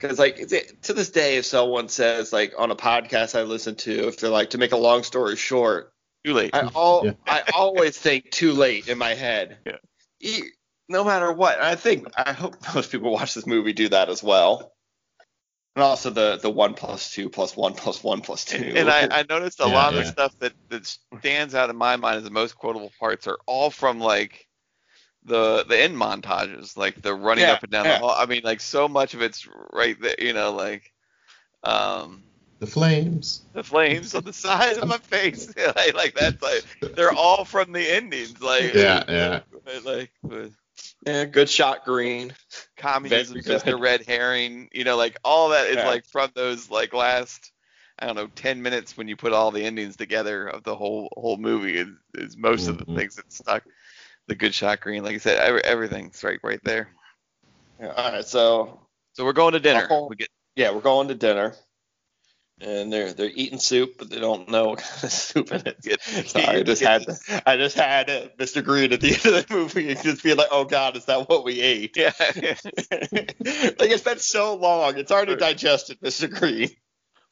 [0.04, 0.36] Because like
[0.84, 4.30] to this day, if someone says like on a podcast I listen to, if they're
[4.30, 5.94] like to make a long story short,
[6.26, 6.54] Too late.
[6.54, 7.14] I all Yeah.
[7.26, 9.60] I always think too late in my head.
[9.66, 9.78] Yeah.
[10.20, 10.50] E-
[10.90, 14.10] No matter what, and I think I hope most people watch this movie do that
[14.10, 14.74] as well.
[15.76, 18.58] And also the the one plus two plus one plus one plus two.
[18.58, 20.86] And, and I, I noticed a Yeah, lot of the stuff that, that
[21.20, 24.48] stands out in my mind as the most quotable parts are all from like
[25.26, 27.90] the the end montages, like the running Yeah, up and down yeah.
[27.90, 28.16] the hall.
[28.18, 30.92] I mean, like so much of it's right there, you know, like
[31.64, 32.26] um
[32.60, 33.46] The flames.
[33.54, 36.64] the flames on the side of my face, like, like that's like
[36.96, 39.40] they're all from the endings, like Yeah, yeah.
[39.86, 40.56] like with
[41.06, 42.36] yeah, good shot, Green.
[42.78, 45.84] communism, Very just a red herring, you know, like all that is Yeah.
[45.84, 47.52] like from those like last
[48.00, 51.10] I don't know, ten minutes when you put all the endings together of the whole
[51.16, 52.96] whole movie is, is most of the Mhm.
[52.96, 53.64] things that stuck.
[54.28, 56.90] The good shot green, like I said, every, everything's right right there.
[57.80, 58.80] Yeah, all right, so
[59.14, 59.88] So we're going to dinner.
[60.10, 61.56] We get yeah, we're going to dinner.
[62.62, 66.32] And they're they're eating soup, but they don't know what kind of soup it is.
[66.32, 67.06] Sorry, I just had
[67.46, 68.08] I just had
[68.38, 68.64] Mr.
[68.64, 71.28] Green at the end of the movie and just being like, oh God, is that
[71.28, 71.98] what we ate?
[71.98, 72.12] yeah.
[72.22, 76.30] like it's been so long, it's already digested, Mr.
[76.30, 76.70] Green.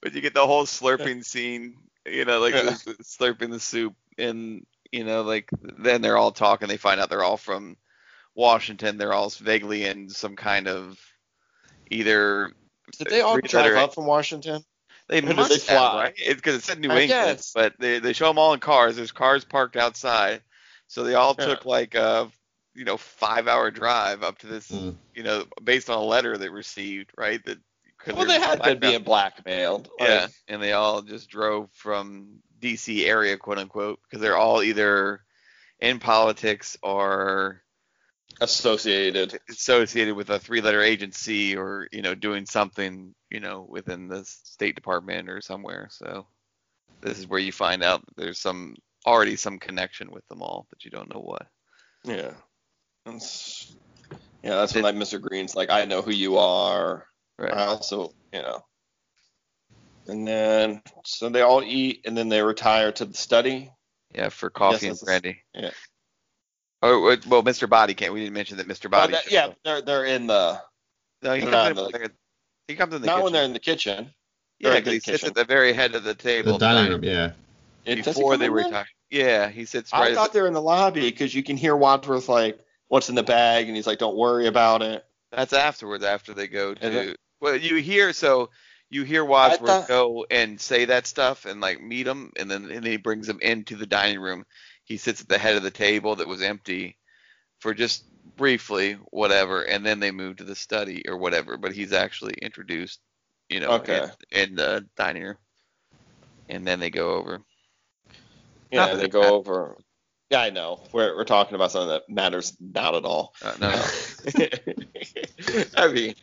[0.02, 1.76] but you get the whole slurping scene,
[2.06, 2.72] you know, like Yeah.
[3.04, 6.68] slurping the soup, and you know, like then they're all talking.
[6.68, 7.78] They find out they're all from
[8.36, 8.98] Washington.
[8.98, 11.00] They're all vaguely in some kind of
[11.90, 12.52] either.
[12.98, 14.64] Did they all three-letter- drive up from Washington?
[15.08, 16.04] They Or did must they have, fly?
[16.04, 16.14] right?
[16.18, 17.52] It's because it said New I England, guess.
[17.54, 18.96] but they they show them all in cars.
[18.96, 20.42] There's cars parked outside,
[20.88, 21.46] so they all Yeah.
[21.48, 22.32] took like a
[22.76, 24.96] you know five hour drive up to this Mm.
[25.14, 27.44] you know based on a letter they received, right?
[27.46, 27.58] That
[28.08, 28.82] Well, they're had been blackmailed.
[28.82, 29.90] being blackmailed.
[30.00, 34.62] Like, Yeah, and they all just drove from DC area, quote unquote, because they're all
[34.62, 35.22] either
[35.80, 37.64] in politics or
[38.40, 39.40] associated.
[39.50, 44.76] associated with a three-letter agency or you know doing something you know within the State
[44.76, 45.88] Department or somewhere.
[45.92, 46.28] So
[47.02, 50.86] this is where you find out there's some already some connection with them all, but
[50.86, 51.48] you don't know what.
[52.04, 52.32] Yeah.
[53.06, 53.76] That's,
[54.44, 55.20] yeah, that's when like Mr.
[55.20, 57.08] Green's like, I know who you are.
[57.38, 57.54] Right.
[57.54, 58.64] I also, you know.
[60.08, 63.72] And then so they all eat and then they retire to the study.
[64.14, 65.42] Yeah, for coffee and that's- brandy.
[65.54, 65.72] yeah.
[66.82, 67.70] Oh well, Mr.
[67.70, 68.12] Body can't.
[68.14, 68.86] We didn't mention that Mr.
[68.88, 69.14] Oh, Body.
[69.14, 69.58] that- yeah, up.
[69.64, 70.60] they're they're in the
[71.22, 71.68] No, he comes in.
[71.68, 72.16] in the- they're-
[72.68, 73.24] he comes in the not kitchen.
[73.24, 74.14] when they're in the kitchen.
[74.60, 76.54] yeah, they're in 'cause the he sits at the very head of the table.
[76.54, 77.32] The dining room, yeah.
[77.86, 78.66] It- before come they in then?
[78.66, 78.88] retire.
[79.12, 80.12] Yeah, he sits right.
[80.12, 83.10] I thought the- they were in the lobby because you can hear Wadsworth like, "What's
[83.10, 86.04] in the bag?" and he's like, "Don't worry about it." that's afterwards.
[86.04, 87.16] After they go to.
[87.40, 88.50] Well, you hear so
[88.92, 92.66] you hear Wadsworth thought- go and say that stuff and like meet him, and then
[92.66, 94.46] and then he brings him into the dining room.
[94.84, 96.98] He sits at the head of the table that was empty
[97.60, 98.04] for just
[98.36, 101.58] briefly, whatever, and then they move to the study or whatever.
[101.58, 103.00] But he's actually introduced,
[103.50, 104.10] you know, Okay.
[104.32, 105.38] in, in the dining room,
[106.50, 107.42] and then they go over.
[108.72, 109.34] Yeah, they go matters.
[109.34, 109.78] over.
[110.30, 110.82] Yeah, I know.
[110.94, 113.34] We're we're talking about something that matters not at all.
[113.42, 114.46] Uh, no, no.
[115.78, 116.16] I mean,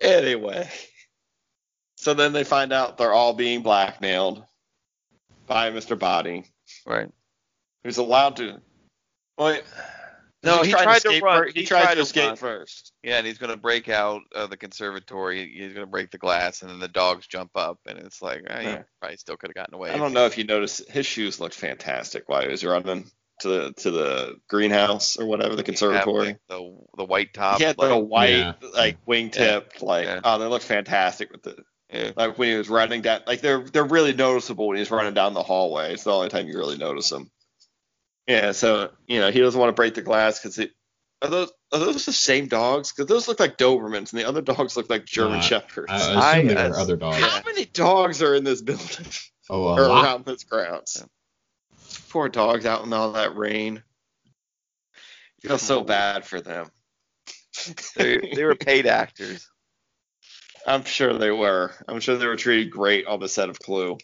[0.00, 0.68] anyway.
[2.00, 4.44] So then they find out they're all being blackmailed
[5.48, 5.98] by Mr.
[5.98, 6.44] Body,
[6.86, 7.10] right.
[7.82, 8.60] who's allowed to.
[9.36, 9.64] Wait.
[10.44, 11.38] No, he tried tried to escape run.
[11.42, 12.36] fir- He, He tried, tried to to escape run.
[12.36, 12.92] first.
[13.02, 15.52] Yeah, and he's gonna break out of the conservatory.
[15.52, 18.60] He's gonna break the glass, and then the dogs jump up, and it's like, eh,
[18.62, 18.76] Yeah.
[18.78, 19.90] he probably still could have gotten away.
[19.90, 23.48] I don't know if you noticed, his shoes looked fantastic while he was running to
[23.48, 26.26] the to the greenhouse or whatever, the He had, conservatory.
[26.28, 27.58] like, the the white top.
[27.58, 28.52] he had like, the white Yeah.
[28.74, 30.20] like wingtip, like Yeah.
[30.22, 31.56] oh, they look fantastic with the
[31.92, 32.10] yeah.
[32.16, 35.34] like when he was running down, like they're they're really noticeable when he's running down
[35.34, 35.92] the hallway.
[35.92, 37.30] It's the only time you really notice them.
[38.26, 40.72] Yeah, so you know he doesn't want to break the glass because it
[41.22, 42.92] are those are those the same dogs?
[42.92, 45.90] Because those look like Dobermans and the other dogs look like German Uh, Shepherds.
[45.90, 47.16] I, I assume I- there I- were other dogs.
[47.18, 49.06] How many dogs are in this building
[49.50, 50.04] Oh, a or lot.
[50.04, 51.02] around this grounds?
[52.10, 53.82] Poor dogs out in all that rain.
[55.44, 56.70] I feel so bad for them.
[57.96, 59.48] They, they were paid actors.
[60.68, 61.72] I'm sure they were.
[61.88, 63.98] I'm sure they were treated great on the set of Clue.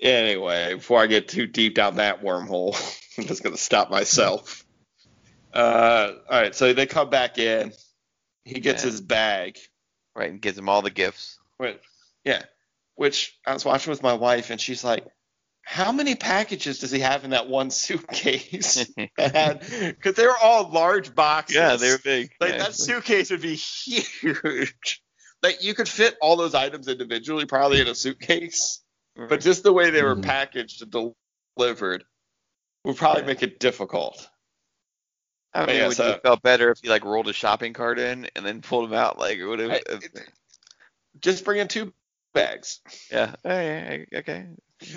[0.00, 2.74] Anyway, before I get too deep down that wormhole,
[3.18, 4.64] I'm just gonna stop myself.
[5.52, 7.72] Uh, all right, so they come back in.
[8.44, 8.90] He gets Yeah.
[8.90, 9.58] his bag.
[10.16, 11.38] Right, and gives him all the gifts.
[11.58, 11.80] Wait,
[12.24, 12.42] yeah,
[12.96, 15.06] which I was watching with my wife, and she's like,
[15.62, 21.14] "How many packages does he have in that one suitcase?" Because they were all large
[21.14, 21.56] boxes.
[21.56, 22.30] yeah, they were big.
[22.40, 25.01] Like that suitcase would be huge.
[25.42, 28.80] Like you could fit all those items individually, probably in a suitcase.
[29.16, 30.22] But just the way they were Mhm.
[30.24, 31.14] packaged and
[31.56, 32.04] delivered
[32.84, 33.26] would probably Yeah.
[33.26, 34.28] make it difficult.
[35.52, 37.98] I mean, yeah, would so- you felt better if you like rolled a shopping cart
[37.98, 39.18] in and then pulled them out?
[39.18, 39.70] Like, it would have.
[39.70, 39.82] I-
[41.20, 41.92] Just bring in two
[42.32, 42.80] bags.
[43.10, 43.34] yeah.
[43.42, 44.46] Hey, hey, okay.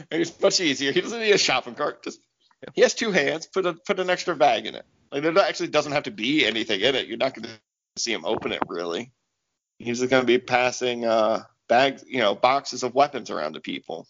[0.10, 0.92] It's much easier.
[0.94, 2.04] He doesn't need a shopping cart.
[2.04, 2.20] Just
[2.74, 3.48] he has two hands.
[3.48, 4.86] Put a put an extra bag in it.
[5.12, 7.08] Like there actually doesn't have to be anything in it.
[7.08, 7.60] You're not going to
[7.98, 9.12] see him open it really.
[9.78, 13.60] He's just going to be passing uh bags, you know, boxes of weapons around to
[13.60, 14.08] people.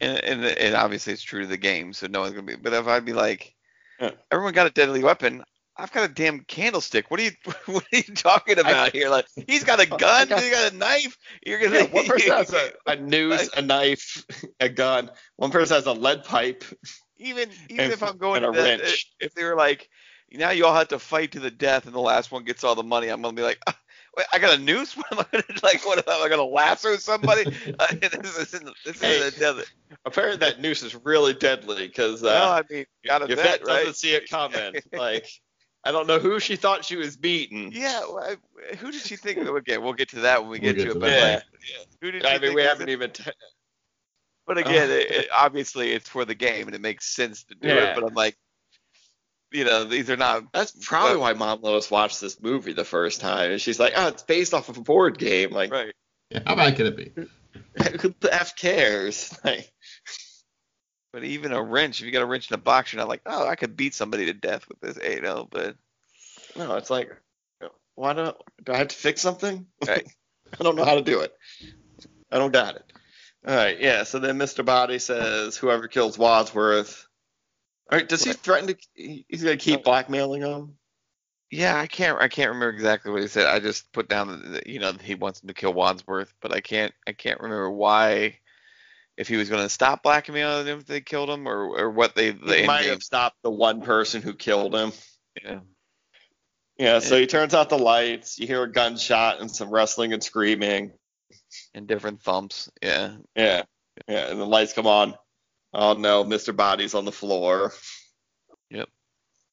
[0.00, 2.56] And, and and obviously it's true to the game, so no one's gonna be.
[2.56, 3.54] But if I'd be like,
[4.00, 4.10] Yeah.
[4.30, 5.42] everyone got a deadly weapon.
[5.80, 7.10] I've got a damn candlestick.
[7.10, 7.30] What are you
[7.66, 9.08] What are you talking about here?
[9.08, 10.28] Like he's got a gun.
[10.28, 11.16] got- he got a knife.
[11.46, 11.76] You're gonna.
[11.80, 14.24] Yeah, one person has a, a noose, a knife,
[14.60, 15.10] a gun.
[15.36, 16.64] One person has a lead pipe.
[17.16, 19.06] even even and- if I'm going to wrench.
[19.20, 19.88] if they were like,
[20.32, 22.74] now you all have to fight to the death, and the last one gets all
[22.74, 23.76] the money, I'm gonna be like, "Ah,
[24.18, 24.94] wait, I got a noose.
[24.96, 25.86] What am I gonna like?
[25.86, 27.46] What am I gonna lasso somebody?
[27.78, 29.16] uh, this isn't this Hey.
[29.18, 29.64] isn't a death.
[30.04, 33.60] Apparently that noose is really deadly because well, uh, I mean, you gotta Yvette bet,
[33.66, 33.78] right?
[33.78, 34.74] doesn't see it coming.
[34.92, 35.26] Like
[35.84, 37.70] I don't know who she thought she was beating.
[37.72, 39.38] Yeah, well, I- who did she think?
[39.38, 41.10] Okay, we'll get to that when we We'll get get to to it.
[41.10, 41.84] that But, Yeah.
[42.02, 42.92] who did I mean, we haven't it?
[42.92, 43.10] even.
[43.12, 43.30] T-
[44.46, 44.94] But again, Oh.
[44.94, 47.90] it, it- obviously it's for the game and it makes sense to do Yeah.
[47.92, 47.94] it.
[47.94, 48.36] But I'm like,
[49.52, 50.52] you know, these are not.
[50.52, 53.52] That's probably why mom let us watch this movie the first time.
[53.52, 55.50] And she's like, oh, it's based off of a board game.
[55.50, 55.94] Like, Right.
[56.30, 57.12] Yeah, how bad can it be?
[58.00, 59.36] who the F cares?
[59.44, 59.72] Like,
[61.12, 63.22] But even a wrench, if you got a wrench in a box, you're not like,
[63.24, 64.98] oh, I could beat somebody to death with this.
[65.02, 65.76] You know, but
[66.56, 67.16] no, it's like,
[67.94, 69.66] why don't, do I have to fix something?
[69.86, 70.06] Right.
[70.58, 71.34] I don't know how to do it.
[72.30, 72.92] I don't got it.
[73.46, 74.04] All right, yeah.
[74.04, 74.64] So then Mr.
[74.64, 77.07] Body says, whoever kills Wadsworth.
[77.90, 78.76] All right, does he threaten to?
[78.94, 79.82] He's gonna keep oh.
[79.82, 80.76] blackmailing him.
[81.50, 82.20] yeah, I can't.
[82.20, 83.46] I can't remember exactly what he said.
[83.46, 86.60] I just put down that you know he wants him to kill Wadsworth, but I
[86.60, 86.92] can't.
[87.06, 88.38] I can't remember why.
[89.16, 92.14] If he was going to stop blackmailing him if they killed him, or or what
[92.14, 94.92] they the He might have stopped the one person who killed him.
[95.42, 95.60] Yeah.
[96.78, 98.38] Yeah, so he turns out the lights.
[98.38, 100.92] You hear a gunshot and some wrestling and screaming.
[101.74, 102.70] And different thumps.
[102.80, 103.16] Yeah.
[103.34, 103.64] Yeah,
[104.06, 105.14] yeah, and the lights come on.
[105.80, 106.54] Oh no, Mr.
[106.54, 107.72] Body's on the floor.
[108.70, 108.88] Yep.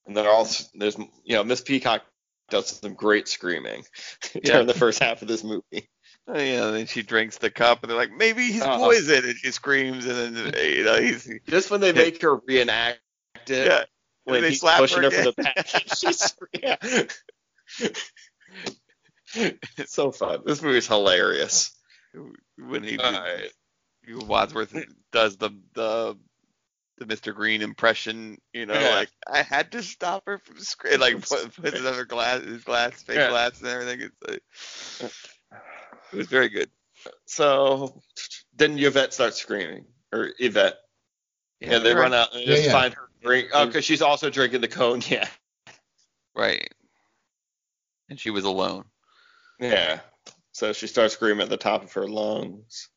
[0.07, 2.01] And they're all there's you know Miss Peacock
[2.49, 3.83] does some great screaming
[4.33, 4.41] Yeah.
[4.43, 5.87] during the first half of this movie.
[6.27, 8.77] Uh, You know, then she drinks the cup, and they're like, maybe he's Uh-uh.
[8.79, 12.99] poison, and she screams, and then you know he's Just when they make her reenact
[13.47, 13.83] it, yeah.
[14.23, 16.77] when they he's slap pushing her her, from the back, she's yeah.
[19.35, 20.41] it's so fun.
[20.45, 21.71] This movie's hilarious.
[22.57, 23.51] when he All right.
[24.07, 24.73] Wadsworth
[25.11, 26.17] does the the
[26.97, 27.35] the Mr.
[27.35, 28.95] Green impression, you know, Yeah.
[28.95, 32.41] like I had to stop her from screaming, like put, puts it on her glass,
[32.41, 33.29] his glass, fake Yeah.
[33.29, 34.01] glass, and everything.
[34.01, 34.15] It's
[35.01, 35.11] like,
[35.51, 35.57] uh,
[36.13, 36.69] it was very good.
[37.25, 38.01] So
[38.55, 40.77] then Yvette starts screaming, or Yvette.
[41.59, 42.01] Yeah, they right.
[42.01, 42.71] run out and Yeah, just yeah.
[42.71, 43.49] find her drink.
[43.53, 45.31] Oh, because she's also drinking the cognac.
[46.37, 46.69] Right.
[48.09, 48.83] And she was alone.
[49.57, 50.01] Yeah.
[50.51, 52.89] So she starts screaming at the top of her lungs.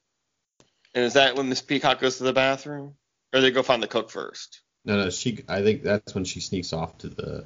[0.99, 2.97] And is that when Miss Peacock goes to the bathroom?
[3.33, 4.63] Or they go find the cook first?
[4.85, 5.45] No, no, she.
[5.49, 7.45] I think that's when she sneaks off to the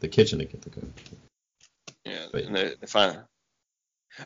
[0.00, 0.84] the kitchen to get the cook.
[2.04, 2.26] Yeah.
[2.34, 2.44] Wait.
[2.44, 3.18] And they, they find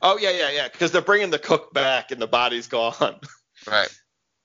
[0.03, 0.67] Oh, yeah, yeah, yeah.
[0.67, 3.21] Because they're bringing the cook back and the body's gone.
[3.69, 3.89] Right.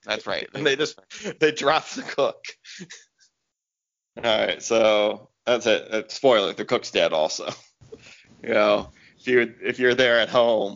[0.05, 0.47] That's right.
[0.53, 0.99] and they just
[1.39, 2.45] they drop the cook.
[4.17, 5.91] All right, so that's it.
[5.91, 7.11] Uh, spoiler: the cook's dead.
[7.11, 7.49] Also,
[8.43, 10.75] you know, if you if you're there at home,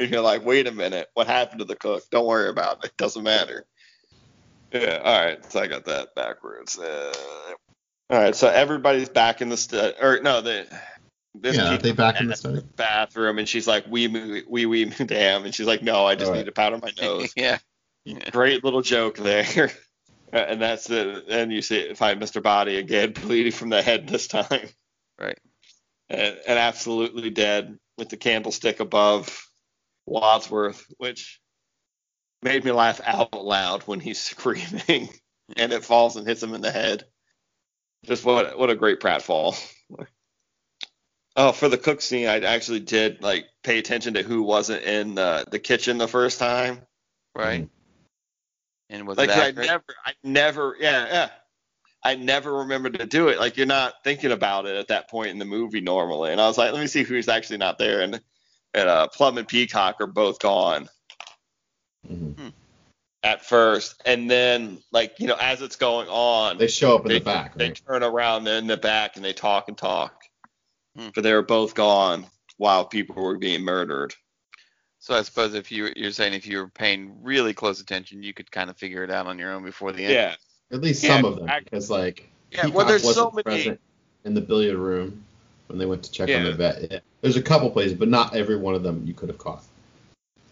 [0.00, 2.02] and you're like, wait a minute, what happened to the cook?
[2.10, 2.86] Don't worry about it.
[2.86, 3.64] It doesn't matter.
[4.72, 5.00] Yeah.
[5.04, 5.52] All right.
[5.52, 6.78] So I got that backwards.
[6.78, 7.12] Uh,
[8.08, 8.34] all right.
[8.34, 10.66] So everybody's back in the stu- or no, the.
[11.32, 12.62] This Yeah, they back in the study?
[12.76, 16.26] bathroom, and she's like, "Wee wee wee wee damn," and she's like, "No, I just
[16.26, 16.38] All right.
[16.38, 17.58] need to powder my nose." yeah.
[18.32, 19.70] Great little joke there.
[20.32, 21.24] and that's it.
[21.28, 22.42] And you see find Mr.
[22.42, 24.68] Body again, bleeding from the head this time.
[25.20, 25.38] Right.
[26.08, 29.49] And, and absolutely dead with the candlestick above
[30.10, 31.40] Wadsworth, which
[32.42, 35.08] made me laugh out loud when he's screaming
[35.56, 37.04] and it falls and hits him in the head.
[38.04, 39.56] Just what what a great pratfall.
[41.36, 45.14] Oh, for the cook scene, I actually did like pay attention to who wasn't in
[45.14, 46.80] the, the kitchen the first time.
[47.34, 47.62] Right.
[47.62, 48.94] Mm-hmm.
[48.94, 49.68] And was like it I accurate?
[49.68, 51.28] never, I never, yeah, yeah.
[52.04, 53.38] I never remembered to do it.
[53.38, 56.32] Like you're not thinking about it at that point in the movie normally.
[56.32, 58.00] And I was like, let me see who's actually not there.
[58.00, 58.20] And
[58.74, 60.88] and uh, Plum and Peacock are both gone
[62.08, 62.52] Mhm.
[63.22, 67.08] at first, and then like you know as it's going on, They show up in
[67.08, 67.82] they, the back, they right?
[67.86, 70.22] turn around in the back and they talk and talk.
[70.96, 71.08] Hmm.
[71.14, 74.14] But they were both gone while people were being murdered.
[74.98, 78.32] So I suppose if you you're saying if you were paying really close attention, you
[78.34, 80.12] could kind of figure it out on your own before the end.
[80.14, 80.34] Yeah.
[80.72, 82.62] At least Yeah, some of them, I- because like Yeah.
[82.62, 83.56] Peacock Well, there's so wasn't many.
[83.58, 83.80] present.
[84.24, 85.24] in the billiard room
[85.70, 86.44] when they went to check on Yeah.
[86.44, 86.90] the vet.
[86.90, 86.98] Yeah.
[87.22, 89.62] There's a couple places, but not every one of them you could have caught.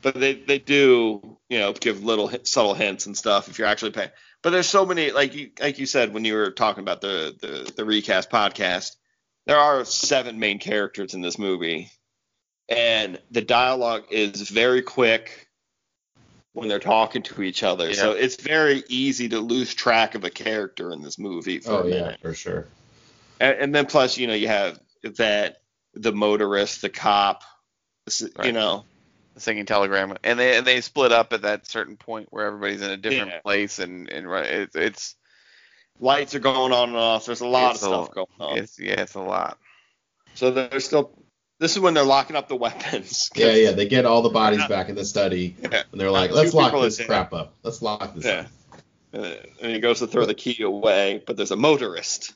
[0.01, 3.91] but they they do you know give little subtle hints and stuff if you're actually
[3.91, 4.11] paying.
[4.43, 7.35] But there's so many like you like you said when you were talking about the
[7.41, 8.97] the, the recast podcast.
[9.47, 11.91] There are seven main characters in this movie,
[12.69, 15.49] and the dialogue is very quick
[16.53, 17.93] when they're talking to each other.
[17.95, 21.83] So it's very easy to lose track of a character in this movie for Oh
[21.85, 22.67] a yeah, for sure.
[23.41, 25.59] And, and then plus you know you have that
[25.95, 27.43] the motorist, the cop,
[28.05, 28.85] this is- you know.
[29.35, 32.83] the singing telegram, and they and they split up at that certain point where everybody's
[32.83, 33.41] in a different Yeah.
[33.41, 35.17] place, and and right, it's it's
[36.01, 37.27] lights are going on and off.
[37.27, 38.59] There's a lot It's of a- stuff going on.
[38.59, 39.59] it's yeah, it's a lot.
[40.35, 41.13] So they're still.
[41.61, 43.31] This is when they're locking up the weapons.
[43.37, 43.71] Yeah, yeah.
[43.73, 45.83] They get all the bodies back in the study, Yeah.
[45.91, 47.55] and they're like, "Let's lock this is- crap up.
[47.65, 48.41] Let's lock this Yeah.
[48.41, 48.47] up."
[49.61, 52.35] And he goes to throw the key away, but there's a motorist.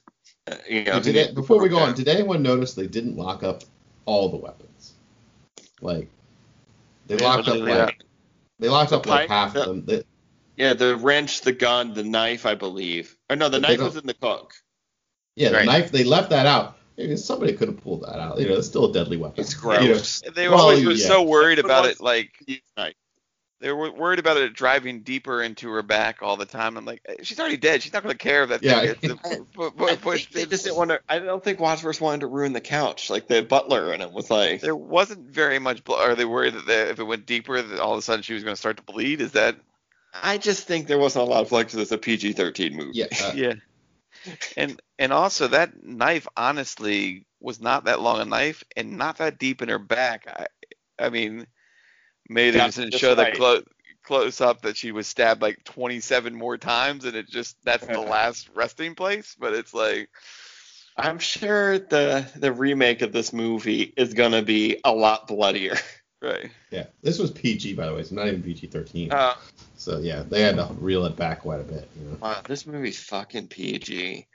[0.51, 3.43] Uh, you know, did it- before we go on, did anyone notice they didn't lock
[3.43, 3.63] up
[4.07, 4.95] all the weapons?
[5.81, 6.09] Like
[7.07, 8.03] they Yeah, locked up they- like
[8.59, 9.85] they locked up like half the- of them.
[9.85, 10.05] They,
[10.57, 13.17] yeah, the wrench, the gun, the knife, I believe.
[13.31, 14.55] Or no, the knife was in the cook.
[15.37, 16.77] yeah, the knife they left that out.
[16.99, 18.39] Maybe somebody could have pulled that out.
[18.39, 19.41] You know, it's still a deadly weapon.
[19.41, 20.23] It's You know, gross.
[20.35, 21.07] They Well, always were yeah.
[21.07, 22.31] so worried about it, like
[22.77, 22.95] Knife.
[23.63, 26.77] They were worried about it driving deeper into her back all the time.
[26.77, 27.83] I'm like, "Eh, she's already dead.
[27.83, 28.93] She's not going to care if that Yeah.
[28.93, 29.23] thing gets
[30.03, 30.29] pushed.
[30.29, 31.01] think they just didn't want to.
[31.09, 33.09] I don't think Wadsworth wanted to ruin the couch.
[33.09, 34.61] Like the butler in it was like.
[34.61, 36.01] There wasn't very much blood.
[36.11, 38.35] Are they worried that they, if it went deeper, that all of a sudden she
[38.35, 39.21] was going to start to bleed?
[39.21, 39.57] Is that
[40.13, 41.75] I just think there wasn't a lot of flex.
[41.75, 42.91] It's a PG-13 movie.
[42.95, 43.55] yeah, uh, yeah?
[44.57, 49.39] And and also that knife honestly was not that long a knife and not that
[49.39, 50.27] deep in her back.
[50.29, 50.47] I
[50.99, 51.47] I mean,
[52.29, 53.35] maybe they Yeah, just didn't that's show the right.
[53.35, 53.63] close
[54.05, 58.01] close up that she was stabbed like 27 more times and it just that's the
[58.01, 59.37] last resting place.
[59.39, 60.09] But it's like
[60.97, 65.77] I'm sure the the remake of this movie is gonna be a lot bloodier.
[66.23, 66.51] right.
[66.71, 66.87] yeah.
[67.03, 69.13] This was PG by the way, so not even PG-13.
[69.13, 69.35] Uh,
[69.77, 71.89] so yeah, they had to reel it back quite a bit.
[71.99, 72.17] You know.
[72.21, 74.27] wow, this movie's fucking PG.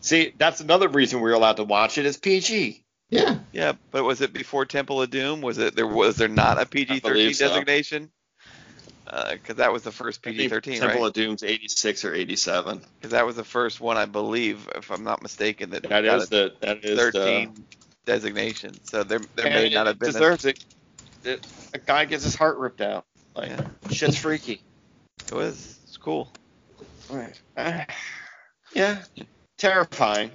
[0.00, 2.06] See, that's another reason we are allowed to watch it.
[2.06, 2.84] It's PG.
[3.10, 3.38] Yeah.
[3.52, 5.40] Yeah, but was it before Temple of Doom?
[5.40, 5.86] Was it there?
[5.86, 7.48] Was there not a PG-13 believe so.
[7.48, 8.10] designation?
[9.06, 11.06] Because that was the first PG-13, Temple right?
[11.06, 12.82] of Doom's 86 or 87.
[12.98, 16.04] Because that was the first one, I believe, if I'm not mistaken, that That got
[16.04, 17.64] is a the that is 13
[18.04, 18.74] designation.
[18.84, 19.50] So there, there the.
[19.50, 20.10] may and not have been.
[20.10, 20.62] A, deserves it.
[21.24, 21.46] it.
[21.72, 23.06] A guy gets his heart ripped out.
[23.34, 23.66] Like Yeah.
[23.90, 24.60] shit's freaky.
[25.26, 25.78] it was.
[25.84, 26.30] It's cool.
[27.10, 27.40] Right.
[27.56, 27.84] Uh,
[28.74, 28.98] yeah.
[29.56, 30.32] Terrifying.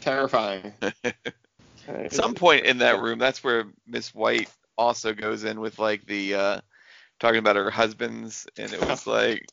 [0.00, 0.72] Terrifying.
[1.88, 6.04] At some point in that room, that's where Miss White also goes in with like
[6.06, 6.60] the uh
[7.20, 9.46] talking about her husbands, and it was like,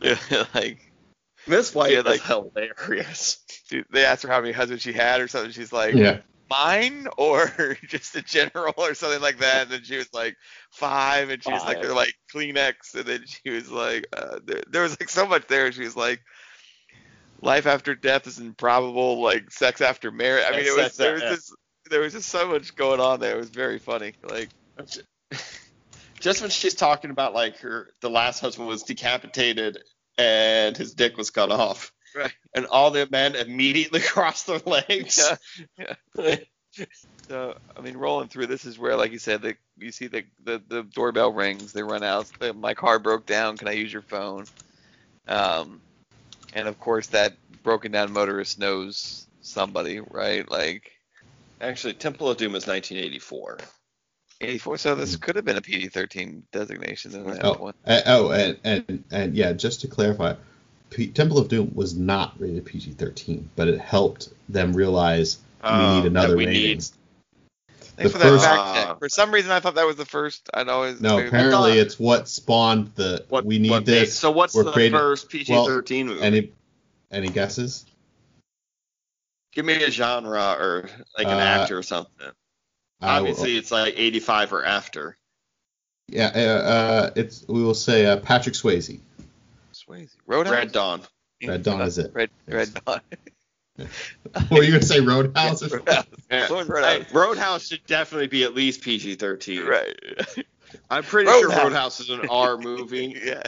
[0.54, 0.78] like
[1.46, 3.38] Miss White Yeah, is like- hilarious.
[3.68, 5.50] she- they asked her how many husbands she had or something.
[5.52, 6.18] She's like, Yeah.
[6.50, 7.50] mine or
[7.88, 9.62] just a general or something like that.
[9.62, 10.36] And then she was like
[10.70, 14.62] five, and she was like, they're like Kleenex, and then she was like, uh, there,
[14.70, 15.72] there was like so much there.
[15.72, 16.20] She was like,
[17.42, 20.44] life after death is improbable, like sex after marriage.
[20.48, 21.30] I mean, it was there was yeah.
[21.30, 21.54] just
[21.90, 23.34] there was just so much going on there.
[23.34, 24.14] It was very funny.
[24.22, 24.48] Like,
[26.22, 29.78] Just when she's talking about like her, the last husband was decapitated
[30.16, 32.32] and his dick was cut off, right.
[32.54, 35.20] and all the men immediately cross their legs.
[36.14, 36.36] Yeah,
[37.28, 40.24] So I mean, rolling through this is where, like you said, the, you see the,
[40.44, 41.72] the the doorbell rings.
[41.72, 42.30] They run out.
[42.38, 43.56] The, my car broke down.
[43.56, 44.44] Can I use your phone?
[45.26, 45.80] Um,
[46.52, 50.48] and of course that broken down motorist knows somebody, right?
[50.50, 50.90] Like
[51.60, 53.58] Actually, Temple of Doom is 1984.
[54.40, 54.78] 84.
[54.78, 57.74] So this could have been a PG-13 designation in that Oh, one.
[57.86, 60.34] uh, oh, and, and and yeah, just to clarify,
[60.90, 66.00] P- Temple of Doom was not rated PG-13, but it helped them realize we Oh,
[66.00, 66.62] need another we rating.
[66.62, 66.84] need-
[67.96, 68.98] Thanks the for that first- fact check.
[68.98, 70.48] For some reason, I thought that was the first.
[70.54, 74.00] I'd always No, maybe- apparently thought- it's what spawned the What we need what this.
[74.00, 76.22] made- so what's we're the creating- first PG-13 movie?
[76.22, 76.52] Any
[77.10, 77.84] any guesses?
[79.52, 80.88] Give me a genre or
[81.18, 82.12] like an Uh, actor or something.
[83.02, 85.18] I will- Obviously, it's like 85 or after.
[86.08, 88.98] yeah, uh, uh, it's we will say uh, Patrick Swayze.
[89.74, 90.10] Swayze.
[90.26, 90.52] Roadhouse.
[90.54, 91.02] Red Dawn.
[91.44, 92.12] Red Dawn is it.
[92.14, 92.54] Red Yes.
[92.54, 93.00] Red Dawn.
[94.50, 95.62] Were you gonna say Roadhouse?
[95.62, 95.86] or something?
[95.86, 96.06] Roadhouse.
[96.30, 96.48] Yeah.
[96.48, 97.12] Going Hey, Roadhouse.
[97.14, 99.66] Roadhouse should definitely be at least PG-13.
[99.66, 100.44] Right.
[100.90, 101.64] I'm pretty sure Roadhouse.
[101.64, 103.42] Roadhouse is an R movie, yeah.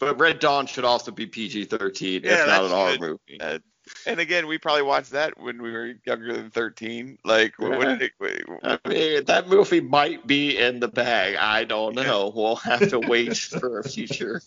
[0.00, 3.00] but Red Dawn should also be PG-13, Yeah, if not that's an R good.
[3.00, 3.40] movie.
[3.40, 3.58] Uh,
[4.06, 7.18] and again, we probably watched that when we were younger than 13.
[7.24, 7.88] Like, what Yeah.
[7.96, 11.34] did it, wait, I mean, that movie might be in the bag.
[11.36, 12.32] I don't know.
[12.34, 14.42] We'll have to wait for a future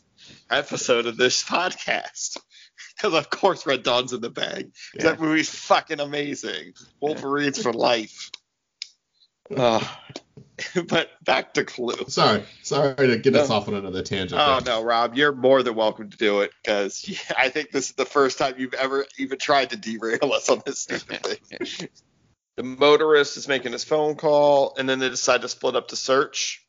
[0.49, 2.37] episode of this podcast.
[3.03, 4.71] Because of course Red Dawn's in the bag.
[4.93, 6.73] 'Cause That movie's fucking amazing.
[7.01, 8.31] Wolverines for life.
[9.55, 9.85] Uh,
[10.87, 12.05] but back to Clue.
[12.07, 13.55] Sorry, sorry to get us No.
[13.55, 14.39] off on another tangent.
[14.41, 14.75] Oh there.
[14.75, 17.03] no, Rob, you're more than welcome to do it because
[17.37, 20.61] I think this is the first time you've ever even tried to derail us on
[20.65, 21.89] this stupid thing.
[22.55, 25.97] the motorist is making his phone call, and then they decide to split up to
[25.97, 26.61] search.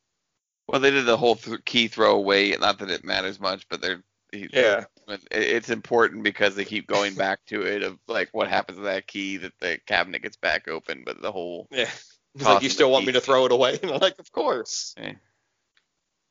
[0.66, 2.56] Well, they did the whole th- key throwaway.
[2.56, 4.86] Not that it matters much, but they're he- Yeah.
[5.06, 8.84] But it's important because they keep going back to it of like what happens to
[8.84, 11.90] that key that the cabinet gets back open, but the whole Yeah.
[12.36, 13.78] He's like, you still want me to throw it away?
[13.82, 14.94] And I'm like, of course.
[14.98, 15.12] eh,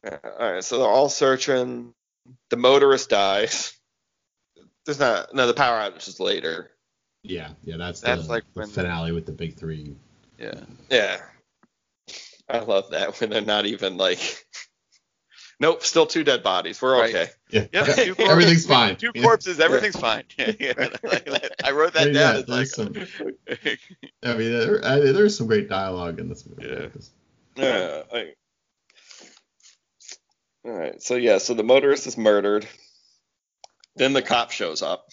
[0.04, 1.94] Yeah, all right, so they're all searching.
[2.50, 3.74] The motorist dies.
[4.86, 6.72] There's not no the power outage is later.
[7.24, 9.96] Yeah, yeah, that's, That's the, like the when- finale with the big three.
[10.38, 10.60] yeah.
[10.90, 11.22] Yeah.
[12.50, 14.43] I love that when they're not even like
[15.60, 16.82] Nope, still two dead bodies.
[16.82, 17.14] We're Right.
[17.16, 17.30] okay.
[17.50, 18.96] Yeah, Yep, two corpses, everything's fine.
[18.98, 19.22] Two Yeah.
[19.22, 20.24] corpses, everything's fine.
[20.40, 22.36] I wrote that Yeah, down.
[22.38, 23.78] It's there's like,
[24.24, 26.68] I mean, there, I, there's some great dialogue in this movie.
[26.68, 27.64] Yeah.
[27.64, 28.02] Yeah.
[28.14, 28.34] I-
[30.66, 31.02] all right.
[31.02, 32.66] So yeah, so the motorist is murdered.
[33.96, 35.06] Then the cop shows up,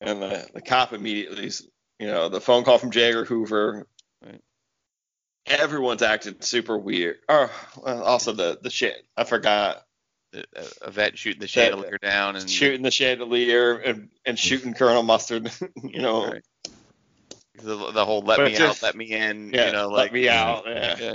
[0.00, 1.62] and the, the cop immediately, s-
[1.98, 3.04] you know, the phone call from J.
[3.04, 3.86] Edgar Hoover.
[4.22, 4.40] Right.
[5.48, 7.16] Everyone's acting super weird.
[7.28, 7.50] Oh,
[7.82, 8.96] well, also the the shit.
[9.16, 9.82] I forgot
[10.34, 10.44] a,
[10.86, 15.50] Yvette shooting the uh, chandelier down and shooting the chandelier and, and shooting Colonel Mustard.
[15.82, 16.42] you know, Right.
[17.62, 19.96] the, the whole let But me just- out, let me in, yeah, you know, let
[20.04, 20.64] like me out.
[20.66, 20.96] Yeah.
[20.98, 21.14] Yeah.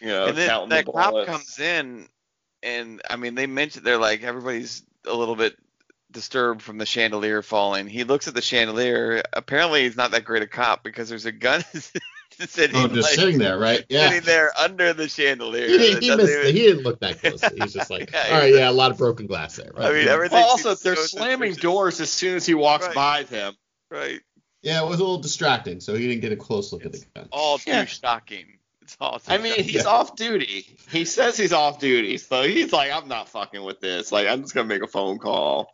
[0.00, 1.30] You know, and then that the cop bullets.
[1.30, 2.06] comes in,
[2.62, 5.56] and I mean, they mentioned they're like everybody's a little bit
[6.10, 7.86] disturbed from the chandelier falling.
[7.88, 9.22] He looks at the chandelier.
[9.32, 11.64] Apparently, he's not that great a cop because there's a gun
[12.48, 13.84] sitting, Oh, just like, sitting there, right?
[13.88, 14.08] Yeah.
[14.08, 15.66] sitting there under the chandelier.
[15.68, 17.40] He, didn't, he, missed, even- he didn't look that close.
[17.54, 19.70] He's just like, Yeah, all right, yeah, a lot of broken glass there.
[19.74, 19.86] Right?
[19.86, 20.36] I mean, everything.
[20.38, 21.62] Well, also they're so slamming suspicious.
[21.62, 22.94] doors as soon as he walks Right.
[22.94, 23.54] by them.
[23.90, 24.20] Right.
[24.62, 27.04] Yeah, it was a little distracting, so he didn't get a close look at the
[27.14, 27.28] gun.
[27.32, 27.84] All too Yeah.
[27.84, 28.46] shocking.
[28.82, 29.64] It's all too I mean, shocking.
[29.64, 29.90] he's Yeah.
[29.90, 30.76] off duty.
[30.90, 34.10] He says he's off duty, so he's like, I'm not fucking with this.
[34.12, 35.72] Like, I'm just gonna make a phone call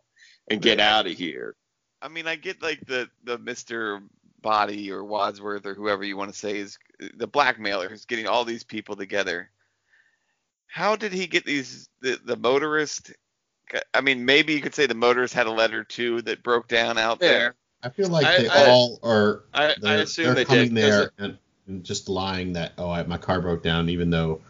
[0.49, 1.55] and get out of here.
[2.01, 4.01] I mean, I get like the the Mister
[4.43, 6.77] Body or Wadsworth or whoever you want to say is
[7.15, 9.49] the blackmailer who's getting all these people together.
[10.67, 13.11] How did he get these the the motorist?
[13.95, 16.99] I mean, maybe you could say the motorist had a letter too that broke down
[16.99, 17.55] out there.
[17.81, 19.43] I feel like I- they I- all are.
[19.53, 20.81] I, I assume they're they coming did.
[20.83, 21.37] 'cause there and,
[21.67, 24.41] and just lying that oh, I, my car broke down, even though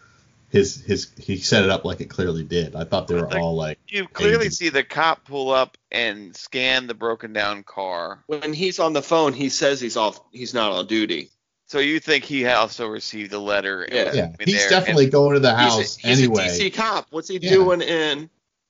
[0.54, 2.76] his his he set it up like it clearly did.
[2.76, 5.78] I thought they were Like- all like, You clearly did- see the cop pull up
[5.92, 8.24] and scan the broken down car.
[8.28, 10.22] when he's on the phone, he says he's off.
[10.32, 11.32] He's not on duty.
[11.68, 13.88] So you think he also received a letter?
[13.92, 14.12] Yeah.
[14.14, 16.46] yeah, he's there definitely and- going to the He's a- he's, anyway.
[16.46, 17.08] a DC cop.
[17.10, 17.50] What's he Yeah.
[17.50, 18.30] doing in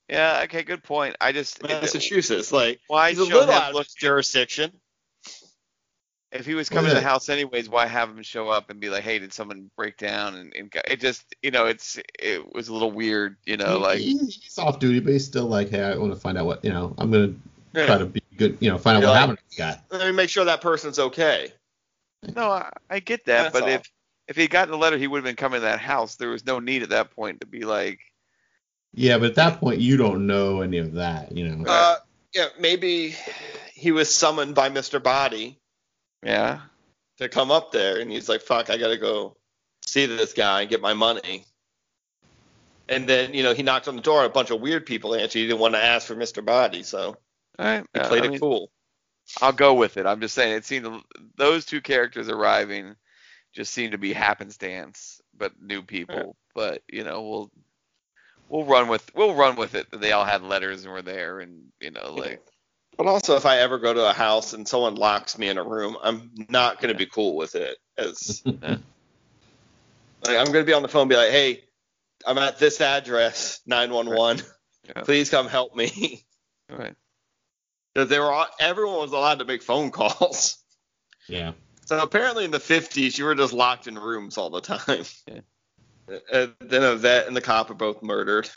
[0.09, 0.41] yeah.
[0.45, 0.63] Okay.
[0.63, 1.15] Good point.
[1.21, 2.51] I just Massachusetts?
[2.51, 4.71] Like, why he's a show little out of jurisdiction.
[6.33, 8.79] If he was Well, coming to the house anyways, why have him show up and
[8.79, 12.53] be like, "Hey, did someone break down?" And, and it just, you know, it's it
[12.53, 15.45] was a little weird, you know, He- like he- he's off duty, but he's still
[15.45, 16.93] like, hey, I want to find out what you know.
[16.97, 17.33] I'm gonna
[17.73, 17.85] Yeah.
[17.85, 19.81] try to be good, you know, find out You're what like- happened to the guy.
[19.91, 21.51] Let me make sure that person's okay.
[22.35, 23.69] no, I, I get that, That's but all.
[23.69, 23.91] if
[24.27, 26.15] if he got the letter, he would have been coming to that house.
[26.15, 27.99] There was no need at that point to be like,
[28.93, 31.65] Yeah, but at that point, you don't know any of that, you know.
[31.69, 31.97] Uh,
[32.33, 33.15] yeah, maybe
[33.73, 35.01] he was summoned by Mr.
[35.03, 35.59] Body
[36.23, 36.61] yeah,
[37.17, 39.37] to come up there, and he's like, "Fuck, I gotta go
[39.85, 41.45] see this guy and get my money."
[42.89, 44.25] And then, you know, he knocked on the door.
[44.25, 45.39] A bunch of weird people answered.
[45.39, 46.43] He didn't want to ask for Mr.
[46.43, 47.17] Body, so
[47.59, 48.69] all right, he played I it mean, cool.
[49.41, 50.05] I'll go with it.
[50.05, 51.01] I'm just saying, it seemed
[51.37, 52.95] those two characters arriving
[53.53, 56.35] just seemed to be happenstance, but new people.
[56.55, 57.51] But you know, we'll
[58.49, 59.89] we'll run with we'll run with it.
[59.91, 62.41] that They all had letters and were there, and you know, like
[62.97, 65.63] But also, if I ever go to a house and someone locks me in a
[65.63, 67.77] room, I'm not gonna be cool with it.
[67.97, 68.79] As like,
[70.27, 71.63] I'm gonna be on the phone, and be like, "Hey,
[72.25, 74.45] I'm at this address, 911.
[74.85, 75.01] Yeah.
[75.03, 76.25] Please come help me."
[76.71, 76.95] all right.
[77.93, 80.57] Because they were all, everyone was allowed to make phone calls.
[81.29, 81.51] yeah.
[81.85, 85.05] So apparently in the 50s, you were just locked in rooms all the time.
[85.27, 85.41] Yeah.
[86.33, 88.49] And then Yvette and the cop are both murdered.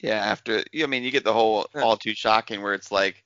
[0.00, 3.22] Yeah, after I mean, you get the whole all too shocking where it's like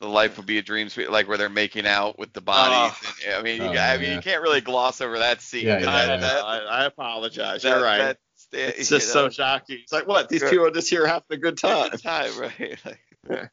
[0.00, 2.96] the life would be a dream, sweet, like where they're making out with the bodies.
[3.26, 4.14] and, I mean, you, Oh, I mean, yeah.
[4.16, 5.66] you can't really gloss over that scene.
[5.66, 6.16] Yeah, 'cause yeah, I, yeah.
[6.16, 7.62] that- I, I apologize.
[7.62, 7.98] that- You're right.
[7.98, 8.18] that-
[8.52, 9.78] it's you just know, so shocking.
[9.82, 10.28] It's like, what?
[10.28, 10.50] These Yeah.
[10.50, 11.90] people are just here having a good time.
[11.90, 12.78] good time, right?
[12.84, 13.46] Like, Yeah.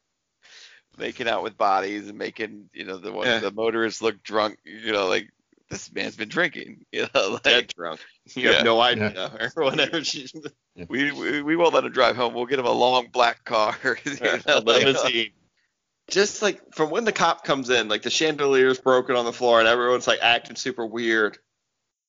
[0.96, 3.38] Making out with bodies and making, you know, the one Yeah.
[3.38, 4.58] the motorists look drunk.
[4.64, 5.28] You know, like
[5.70, 6.84] this man's been drinking.
[6.92, 8.00] You know, like Dead drunk.
[8.34, 8.52] You Yeah.
[8.56, 9.50] have no idea.
[9.54, 10.02] Or whatever.
[10.02, 10.26] She,
[10.88, 12.34] We, we we won't let him drive home.
[12.34, 13.76] We'll get him a long black car.
[13.84, 15.30] You know, a like, limousine.
[16.10, 19.58] Just like from when the cop comes in, like the chandelier's broken on the floor
[19.58, 21.38] and everyone's like acting super weird.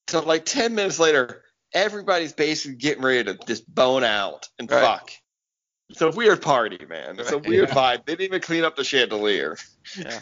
[0.07, 1.43] So like ten minutes later,
[1.73, 4.81] everybody's basically getting ready to just bone out and Right.
[4.81, 5.11] fuck.
[5.89, 7.19] It's a weird party, man.
[7.19, 7.75] It's a weird Yeah.
[7.75, 8.05] vibe.
[8.05, 9.57] They didn't even clean up the chandelier.
[9.97, 10.19] Yeah.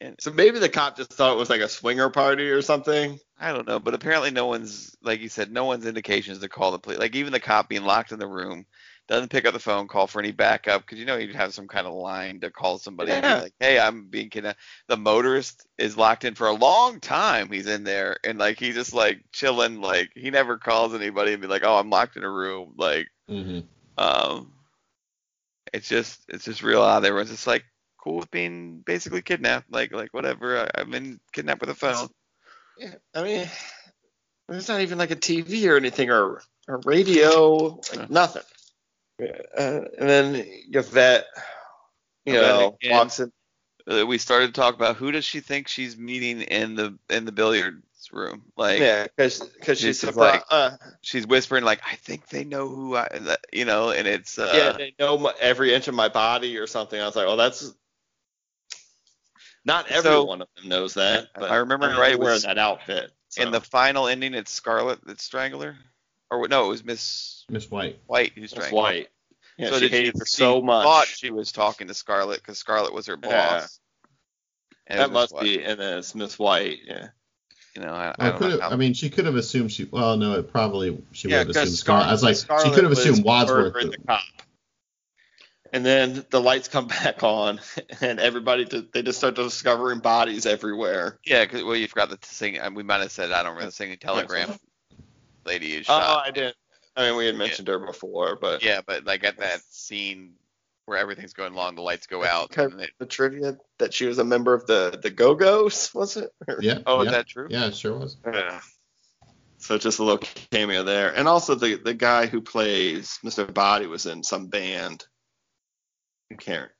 [0.00, 3.18] And- So maybe the cop just thought it was like a swinger party or something.
[3.38, 6.72] I don't know, but apparently no one's like you said, no one's indications to call
[6.72, 6.98] the police.
[6.98, 8.66] Like even the cop being locked in the room
[9.08, 11.68] doesn't pick up the phone, call for any backup because you know you'd have some
[11.68, 15.66] kind of line to call somebody and be like, "Hey, I'm being kidnapped." The motorist
[15.78, 17.50] is locked in for a long time.
[17.50, 19.80] He's in there and like he's just like chilling.
[19.80, 23.08] Like he never calls anybody and be like, "Oh, I'm locked in a room." Like
[23.28, 23.60] hmm
[23.98, 24.52] um,
[25.72, 27.04] it's just it's just real odd.
[27.04, 27.64] Everyone's just like
[28.02, 29.70] cool with being basically kidnapped.
[29.70, 30.58] Like like whatever.
[30.58, 32.08] I, I've been kidnapped with a phone.
[32.78, 33.48] Yeah, I mean,
[34.48, 38.42] there's not even like a TV or anything or a radio, like nothing.
[39.56, 40.34] Uh, and then
[40.72, 41.26] Yvette,
[42.24, 42.90] you Yvette know, again.
[42.96, 43.32] walks in.
[43.90, 47.24] uh, we started to talk about who does she think she's meeting in the in
[47.24, 47.78] the billiards
[48.12, 50.44] room like Yeah, because she's She's surprised.
[50.50, 53.08] like- uh, she's whispering like i think they know who i
[53.52, 56.66] you know and it's uh yeah, they know my, every inch of my body or
[56.66, 57.00] something.
[57.00, 57.72] I was like, oh, that's
[59.64, 61.28] not every So- one of them knows that.
[61.36, 63.12] I- But I remember mean, right, wearing was that outfit.
[63.36, 65.76] in the final ending it's scarlet that strangled her
[66.32, 67.98] or no it was miss Miss White.
[68.06, 69.08] white who's It's strangled white.
[69.58, 70.84] Yeah, so she did hated she, her so she much.
[70.84, 73.66] thought she was talking to scarlet because scarlet was her boss Yeah.
[74.88, 75.42] And that must White.
[75.44, 76.78] be, and then it's Miss White.
[76.86, 77.08] Yeah.
[77.76, 79.84] you know i, I I, don't know how- I mean, she could have assumed she.
[79.84, 82.06] Well, no, it probably she Yeah, would have assumed Scarlet.
[82.06, 83.74] I was like, she Scarlet could have was assumed Wadsworth.
[83.74, 84.20] the cop.
[85.72, 87.60] And then the lights come back on,
[88.00, 91.18] and everybody they just start discovering bodies everywhere.
[91.24, 93.66] Yeah, cause, well you forgot the sing uh, we might have said i don't remember
[93.66, 94.50] the singing telegram
[95.44, 96.02] lady is shot.
[96.06, 96.56] Oh, I didn't.
[96.96, 100.34] I mean, we had mentioned her before, but Yeah, but like at that scene
[100.86, 102.44] where everything's going along, the lights go out.
[102.56, 102.64] Okay.
[102.64, 106.16] And it, the trivia that she was a member of the the Go Go's was
[106.16, 106.30] it?
[106.48, 106.78] Or- Yeah.
[106.86, 107.46] oh, yeah, is that true?
[107.50, 108.16] Yeah, it sure was.
[108.26, 108.60] Yeah.
[109.58, 110.18] So just a little
[110.50, 113.52] cameo there, and also the the guy who plays Mr.
[113.52, 115.04] Body was in some band.
[116.32, 116.70] I can't.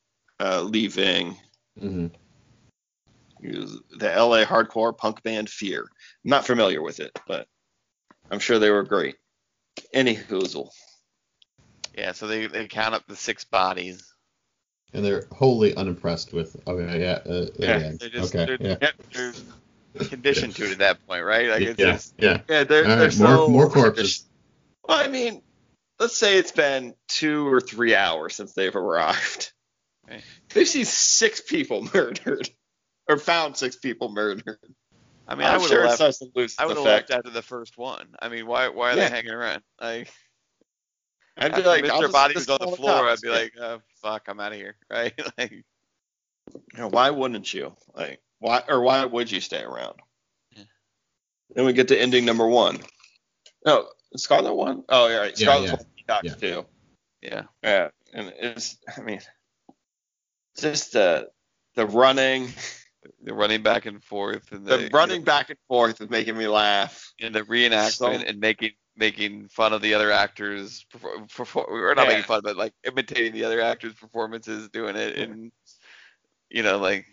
[0.40, 1.36] Uh, leaving.
[1.78, 2.08] hmm
[3.40, 5.82] He was the LA hardcore punk band Fear.
[5.82, 7.46] I'm not familiar with it, but
[8.32, 9.16] I'm sure they were great.
[9.92, 10.70] Any hoozle.
[11.96, 14.14] Yeah, so they, they count up the six bodies.
[14.94, 16.56] And they're wholly unimpressed with.
[16.66, 17.18] Okay, yeah.
[17.30, 17.98] Uh, Yeah, again.
[18.00, 18.90] They're just okay, they're, yeah.
[19.12, 21.50] they're conditioned to it at that point, right?
[21.50, 22.40] Like it's yeah, just yeah.
[22.48, 24.24] Yeah, they're, All they're right, more so more corpses.
[24.88, 25.42] Well, I mean,
[26.00, 29.52] let's say it's been two or three hours since they've arrived.
[30.08, 30.22] Right.
[30.48, 32.50] They've seen six people murdered,
[33.08, 34.58] or found six people murdered.
[35.28, 36.14] I mean, I'm I would sure have left.
[36.14, 38.08] starts lose I would have left after the first one.
[38.20, 39.08] I mean, why why are Yeah.
[39.08, 39.62] they hanging around?
[39.80, 40.12] Like,
[41.38, 42.00] I'd be after like, Mr.
[42.00, 43.22] just- Body was on the floor, cops.
[43.22, 45.12] I'd be like, oh, fuck, I'm out of here, right?
[45.38, 45.64] like, You
[46.78, 47.74] know, why wouldn't you?
[47.94, 49.94] Like, why or why would you stay around?
[50.56, 50.64] Yeah.
[51.54, 52.80] Then we get to ending number one.
[53.64, 54.82] Oh, Scarlet one?
[54.88, 55.40] Oh, yeah, right.
[55.40, 55.70] Yeah, yeah.
[55.74, 56.34] one, Peacock Yeah.
[56.34, 56.66] two.
[57.22, 59.20] yeah, Yeah, and it's, I mean,
[60.58, 61.30] just the
[61.74, 62.52] the running,
[63.22, 66.46] the running back and forth and the the, running back and forth is making me
[66.48, 67.12] laugh.
[67.20, 71.94] and the reenactment So- and making making fun of the other actors perfor- perfor- or
[71.94, 72.08] not Yeah.
[72.10, 75.50] making fun but like imitating the other actors performances doing it and
[76.50, 77.06] you know like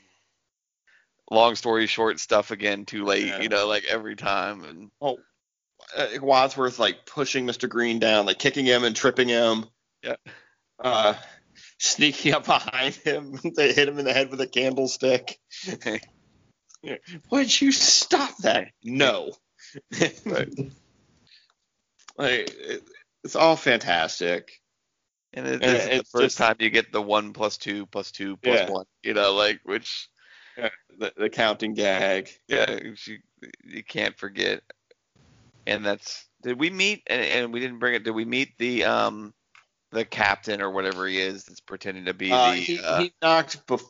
[1.31, 3.41] long story short stuff again too late Yeah.
[3.41, 4.91] you know like every time and
[5.95, 7.67] uh, Wadsworth like pushing Mr.
[7.69, 9.65] Green down, like kicking him and tripping him.
[10.03, 10.15] Yeah.
[10.77, 11.13] Uh,
[11.79, 15.39] sneaking up behind him, they hit him in the head with a candlestick.
[17.31, 18.69] Would you stop that?
[18.83, 19.31] No.
[22.17, 22.83] Like it,
[23.23, 24.51] it's all fantastic.
[25.33, 27.57] and it, And this is the it's first just- time you get the one plus
[27.57, 28.69] two plus two plus Yeah.
[28.69, 30.09] one you know like which
[30.97, 32.29] The, the counting gag.
[32.49, 32.95] yeah you,
[33.63, 34.61] you can't forget
[35.65, 38.83] and that's did we meet and, and we didn't bring it did we meet the
[38.83, 39.33] um
[39.91, 43.13] the captain or whatever he is that's pretending to be Uh, the he, uh, he
[43.21, 43.83] knocked bef-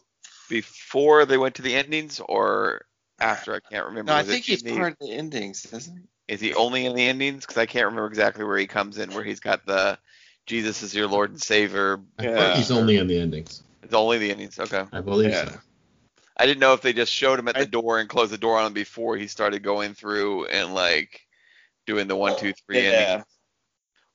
[0.49, 2.85] before they went to the endings or
[3.19, 5.65] after i can't remember No, I Was it think he's Jimmy- part of the endings,
[5.73, 6.33] isn't he?
[6.33, 9.13] is he only in the endings because i can't remember exactly where he comes in
[9.13, 9.97] where he's got the
[10.45, 12.55] jesus is your lord and savior I Yeah.
[12.55, 13.63] he's only in the endings.
[13.83, 15.45] it's only the endings okay I believe Yeah.
[15.45, 15.59] so.
[16.37, 18.37] I didn't know if they just showed him at the I- door and closed the
[18.37, 21.19] door on him before he started going through and like
[21.85, 22.91] doing the one, two, three Yeah.
[23.15, 23.25] endings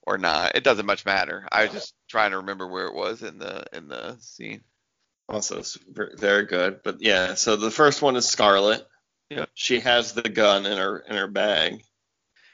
[0.07, 0.55] or not.
[0.55, 1.47] It doesn't much matter.
[1.51, 4.63] I was just trying to remember where it was in the in the scene.
[5.29, 5.63] Oh, also,
[5.95, 6.81] very good.
[6.85, 8.87] But yeah, so the first one is Scarlet.
[9.31, 9.47] Yeah.
[9.55, 11.83] She has the gun in her in her bag.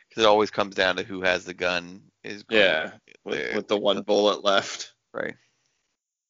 [0.08, 2.02] Because it always comes down to who has the gun.
[2.24, 2.92] Is Yeah,
[3.24, 4.92] with, with the one bullet left.
[5.12, 5.34] right.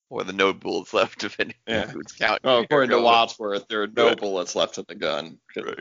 [0.09, 1.83] Or the no bullets left, depending Yeah.
[1.85, 2.41] on who's counting.
[2.45, 4.18] Oh, according to Wadsworth, there are no Right.
[4.21, 5.79] bullets left in the gun Right.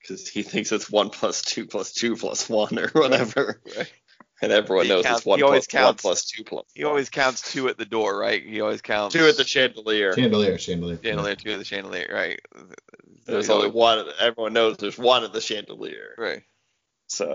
[0.00, 3.92] because he thinks it's one plus two plus two plus one or whatever, Right.
[4.42, 6.64] And everyone He knows counts- it's one he always plus one counts- plus two plus.
[6.74, 8.42] He always counts two at the door, right?
[8.44, 10.14] He always counts two at the chandelier.
[10.14, 10.98] Chandelier, chandelier.
[11.02, 12.40] chandelier, two at the chandelier, right?
[13.26, 14.06] There's only one.
[14.20, 16.14] Everyone knows there's one at the chandelier.
[16.18, 16.42] Right.
[17.06, 17.32] So,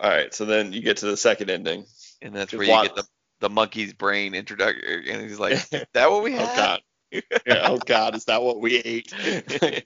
[0.00, 0.32] all right.
[0.34, 1.84] So then you get to the second ending.
[2.22, 3.04] And that's where you watch- get the
[3.40, 6.80] the monkey's brain introductory, and he's like, "Is that what we oh had?" God.
[7.46, 9.12] Yeah, oh God, is that what we ate?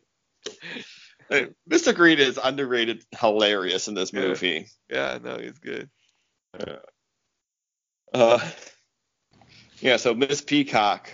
[1.69, 1.95] Mr.
[1.95, 4.21] Green is underrated, hilarious in this Yeah.
[4.21, 4.69] movie.
[4.89, 5.91] yeah, no, he's good.
[8.13, 8.41] Uh,
[9.81, 11.11] yeah, so Miss Peacock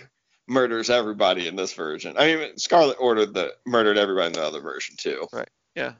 [0.47, 2.15] murders everybody in this version.
[2.17, 5.27] I mean, Scarlet ordered the murdered everybody in the other version too.
[5.31, 5.49] Right.
[5.75, 5.93] Yeah.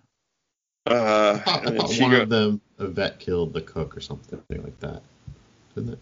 [0.88, 4.42] Uh, I and thought she one go- of them, Yvette killed the cook or something
[4.50, 5.02] like that.
[5.76, 6.00] Didn't it?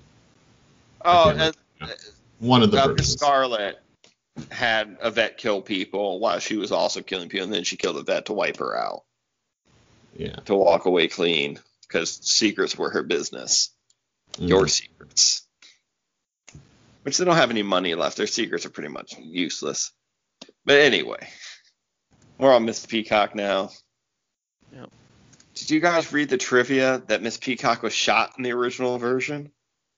[1.03, 1.93] oh, I can't and,
[2.39, 2.91] One of the Dr.
[2.91, 3.11] versions.
[3.13, 3.79] Scarlet
[4.51, 8.27] had Yvette kill people while she was also killing people, and then she killed Yvette
[8.27, 9.03] to wipe her out,
[10.15, 10.35] Yeah.
[10.45, 13.69] to walk away clean, because secrets were her business.
[14.33, 14.49] Mhm.
[14.49, 15.43] Your secrets.
[17.03, 18.17] Which they don't have any money left.
[18.17, 19.91] Their secrets are pretty much useless.
[20.65, 21.29] But anyway,
[22.37, 23.69] we're on Miss Peacock now.
[24.73, 24.89] Yep.
[25.53, 29.51] Did you guys read the trivia that Miss Peacock was shot in the original version?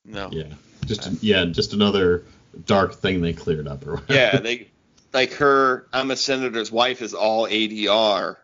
[0.06, 0.30] No.
[0.32, 0.54] Yeah.
[0.86, 2.24] Just yeah, just another
[2.66, 4.14] dark thing they cleared up or whatever.
[4.14, 4.70] Yeah, they
[5.14, 5.88] like her.
[5.92, 8.38] I'm a senator's wife is all ADR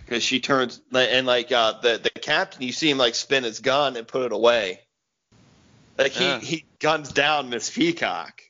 [0.00, 2.62] because she turns and like uh, the the captain.
[2.62, 4.80] You see him like spin his gun and put it away.
[5.98, 6.38] Like he Yeah.
[6.40, 8.42] he guns down Miss Peacock.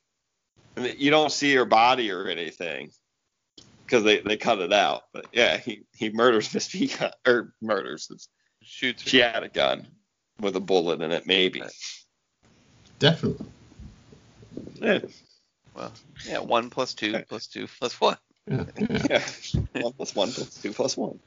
[0.76, 2.90] And you don't see her body or anything
[3.84, 5.03] because they they cut it out.
[5.12, 8.09] But yeah, he he murders Miss Peacock or murders.
[8.62, 9.03] Shoots.
[9.03, 9.09] her.
[9.09, 9.86] She had a gun
[10.40, 11.62] with a bullet in it, maybe.
[12.99, 13.47] Definitely.
[14.74, 14.99] Yeah,
[15.74, 15.93] Well,
[16.26, 18.16] yeah, one plus two plus two plus one.
[18.51, 18.64] Yeah.
[18.78, 18.86] yeah.
[19.74, 19.82] yeah.
[19.82, 21.20] one plus one plus two plus one.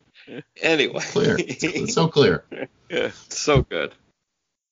[0.62, 1.36] Anyway, Clear.
[1.40, 2.44] It's, it's so clear.
[2.90, 3.12] Yeah.
[3.30, 3.94] So good.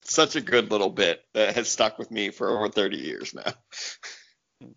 [0.04, 3.54] Such a good little bit that has stuck with me for over 30 years now.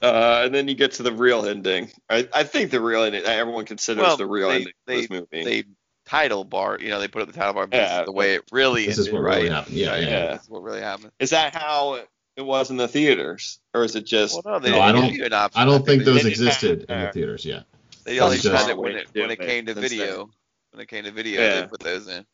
[0.00, 1.90] Uh, and then you get to the real ending.
[2.08, 5.00] I, I think the real ending, everyone considers Well, the real they- ending they- of
[5.00, 5.44] this movie.
[5.44, 5.64] They
[6.06, 7.68] title bar, you know, they put up the title bar.
[7.72, 9.36] Yeah, the way it really This ended, is what right?
[9.38, 9.76] really happened.
[9.76, 10.08] Yeah, yeah.
[10.08, 10.32] yeah.
[10.34, 11.12] This is what really happened.
[11.18, 12.00] is that how
[12.36, 13.58] it, it was in the theaters?
[13.74, 14.42] Or is it just.
[14.44, 15.60] Well, no, they No, didn't I don't- give you an option.
[15.60, 17.64] I don't think they, those existed in the theaters yet.
[18.04, 20.30] they only That's just- said it when it when it came to that's video.
[20.72, 21.60] When it came to video, Yeah.
[21.62, 22.24] they put those in,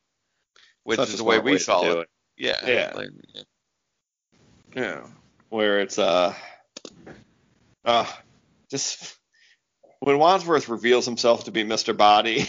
[0.84, 2.08] which such is the way we to saw do it.
[2.36, 2.56] Yeah.
[2.64, 2.92] Yeah.
[2.94, 3.08] like,
[4.76, 5.06] Yeah.
[5.48, 6.34] Where it's uh
[7.84, 8.06] uh
[8.70, 9.16] just
[10.00, 11.96] when Wadsworth reveals himself to be Mr.
[11.96, 12.46] Body.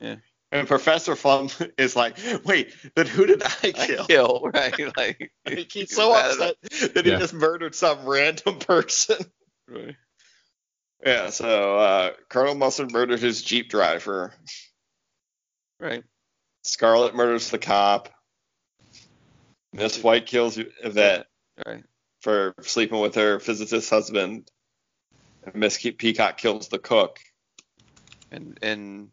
[0.00, 0.16] Yeah.
[0.50, 4.04] And Professor Plum is like, wait, then who did I I kill?
[4.06, 4.74] kill, right?
[4.96, 7.18] Like Like, he's so mad at upset that he Yeah.
[7.18, 9.18] just murdered some random person.
[9.68, 9.96] Right.
[11.04, 14.32] Yeah, so uh, Colonel Mustard murdered his Jeep driver.
[15.78, 16.02] Right.
[16.64, 18.08] Scarlet murders the cop.
[19.72, 21.26] Miss White kills Yvette
[21.64, 21.84] Right.
[22.22, 24.50] for sleeping with her physicist husband.
[25.44, 27.20] And Miss Peacock kills the cook.
[28.32, 29.10] And and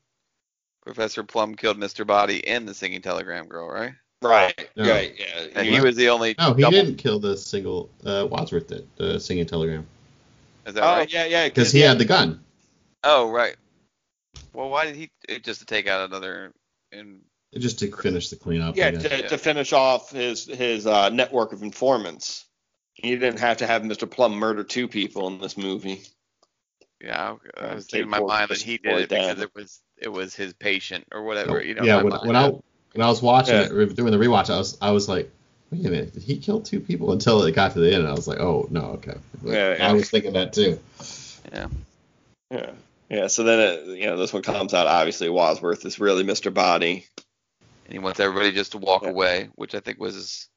[0.86, 2.06] Professor Plum killed Mr.
[2.06, 3.94] Body and the singing telegram girl, right?
[4.22, 4.70] Right.
[4.76, 4.90] No.
[4.90, 5.14] Right.
[5.18, 5.48] Yeah.
[5.56, 7.90] And He- he was the only No, he double- didn't kill the single.
[8.06, 9.86] Uh, Wadsworth did the singing telegram
[10.66, 11.12] Is that oh right?
[11.12, 11.48] yeah, yeah.
[11.48, 12.44] because he had the gun.
[13.04, 13.56] Oh, right.
[14.54, 16.52] Well, why did he it, just to take out another
[16.92, 17.22] and
[17.58, 18.76] Just to finish the cleanup.
[18.78, 19.04] Yeah, I guess.
[19.04, 22.46] to, to finish off his his uh, network of informants.
[22.94, 24.10] He didn't have to have Mr.
[24.10, 26.02] Plum murder two people in this movie.
[27.02, 29.40] yeah, I, I was thinking in my mind that he did it because died.
[29.44, 31.60] it was it was his patient or whatever.
[31.60, 32.36] Oh, you know, yeah, when, when.
[32.36, 33.64] I when I was watching Yeah.
[33.64, 35.30] it, re- doing the rewatch, I was I was like,
[35.72, 37.12] wait a minute, did he kill two people?
[37.12, 39.16] Until it got to the end, and I was like, oh no, okay.
[39.44, 39.90] Like, Yeah, yeah.
[39.90, 40.80] I was thinking that too.
[41.52, 41.68] yeah,
[42.52, 42.72] Yeah.
[43.10, 43.28] Yeah.
[43.28, 44.88] So then, it, you know, this one comes out.
[44.88, 46.54] Obviously, Wadsworth is really Mr.
[46.54, 47.06] Body.
[47.86, 49.10] and he wants everybody just to walk Yeah.
[49.10, 50.48] away, which I think was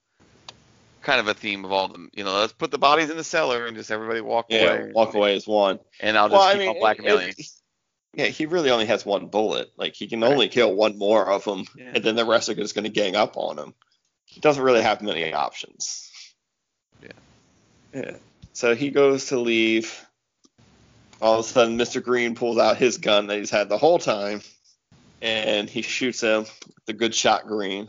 [1.03, 2.11] kind of a theme of all them.
[2.15, 4.73] You know, let's put the bodies in the cellar and just everybody walk Yeah.
[4.75, 4.93] away.
[4.95, 5.79] Walk away is one.
[6.01, 7.29] And I'll just well, I keep mean, on blackmailing.
[7.37, 7.47] it-
[8.19, 9.71] yeah, he really only has one bullet.
[9.77, 11.93] Like he can only kill one more of them, Yeah.
[11.95, 13.75] and then the rest are just going to gang up on him.
[14.25, 16.11] He doesn't really have many options.
[17.01, 17.13] Yeah.
[17.95, 18.17] Yeah.
[18.55, 20.05] So he goes to leave.
[21.23, 22.03] All of a sudden, Mr.
[22.03, 24.41] Green pulls out his gun that he's had the whole time,
[25.23, 26.47] and he shoots him.
[26.87, 27.89] The good shot, Green.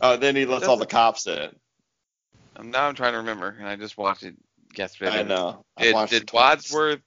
[0.00, 1.50] Uh, then he lets all the cops in.
[2.62, 4.36] Now I'm trying to remember, and I just watched it
[4.76, 5.18] yesterday.
[5.18, 5.64] I know.
[5.76, 6.32] I did.
[6.32, 7.00] Wadsworth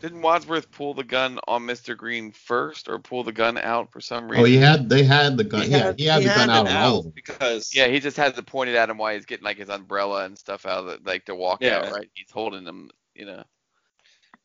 [0.00, 1.96] Didn't Wadsworth pull the gun on Mr.
[1.96, 4.42] Green first, or pull the gun out for some reason?
[4.42, 5.62] Oh, he had they had the gun.
[5.62, 7.12] He yeah, had- he had he the gun had out it on all of them.
[7.14, 10.24] because Yeah, he just has it pointed at him while he's getting like his umbrella
[10.24, 11.78] and stuff out, of it, like to walk Yeah.
[11.78, 11.92] out.
[11.92, 12.10] Right?
[12.14, 13.44] He's holding them, you know.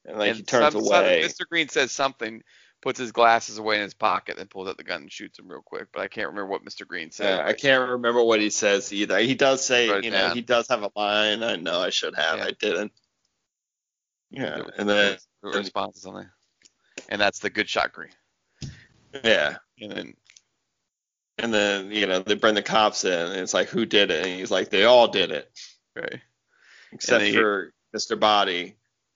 [0.06, 1.22] and like and he turns some- some- away.
[1.26, 1.46] Mr.
[1.50, 2.42] Green says something,
[2.82, 5.50] puts his glasses away in his pocket, then pulls out the gun and shoots him
[5.50, 5.88] real quick.
[5.92, 6.88] But I can't remember what Mr.
[6.88, 7.38] Green said.
[7.40, 9.20] Yeah, I can't remember what he says either.
[9.20, 10.36] He does say, Wrote it you know, down.
[10.36, 11.44] he does have a line.
[11.44, 12.38] I know I should have.
[12.40, 12.46] Yeah.
[12.46, 12.92] I didn't.
[14.32, 16.34] Yeah, and then was a response on there.
[17.10, 18.12] And that's the good shot Green.
[19.24, 20.14] yeah, And then
[21.38, 24.26] and then you know they bring the cops in, and it's like who did it?
[24.26, 25.50] And he's like, they all did it
[25.96, 26.20] right.
[26.92, 28.20] except they- for Mr.
[28.20, 28.76] Body,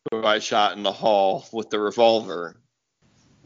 [0.10, 2.60] who I shot in the hall with the revolver.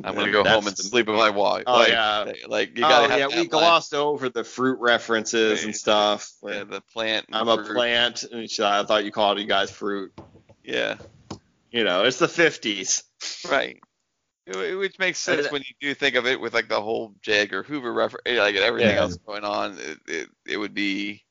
[0.03, 1.63] I'm gonna go home and sleep in my wife.
[1.65, 2.31] Oh, like, yeah.
[2.47, 6.31] Like you gotta oh have yeah, we glossed over the fruit references and stuff.
[6.43, 7.25] Yeah, the plant.
[7.33, 10.13] I'm a plant, and I thought you called you guys fruit.
[10.63, 10.97] Yeah.
[11.71, 13.03] You know, it's the 50s.
[13.49, 13.79] Right.
[14.47, 17.39] Which makes sense when you do think of it with like the whole J.
[17.39, 19.01] Edgar Hoover reference, eh, like everything Yeah.
[19.01, 19.77] else going on.
[19.77, 21.25] It, it it would be,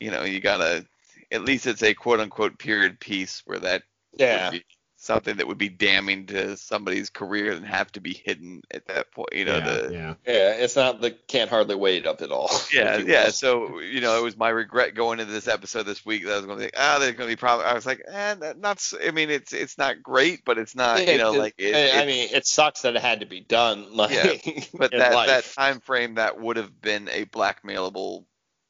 [0.00, 0.86] you know, you gotta
[1.30, 3.82] at least it's a quote unquote period piece where that
[4.14, 4.50] Yeah.
[4.50, 4.64] would be
[4.98, 9.12] something that would be damning to somebody's career and have to be hidden at that
[9.12, 9.28] point.
[9.34, 10.14] You know, yeah, the yeah.
[10.26, 12.50] Yeah, it's not the can't hardly wait up at all.
[12.72, 13.24] Yeah, yeah.
[13.26, 13.32] will.
[13.32, 16.36] So you know, it was my regret going into this episode this week that I
[16.36, 17.70] was going to think, ah, there's going to be problems.
[17.70, 18.76] I was like, eh, not.
[18.78, 21.06] s- I mean, it's it's not great, but it's not.
[21.06, 23.40] you know, it- like it, I- I mean, it sucks that it had to be
[23.40, 23.86] done.
[23.96, 25.26] Like, Yeah, but that life.
[25.28, 28.24] that time frame that would have been a blackmailable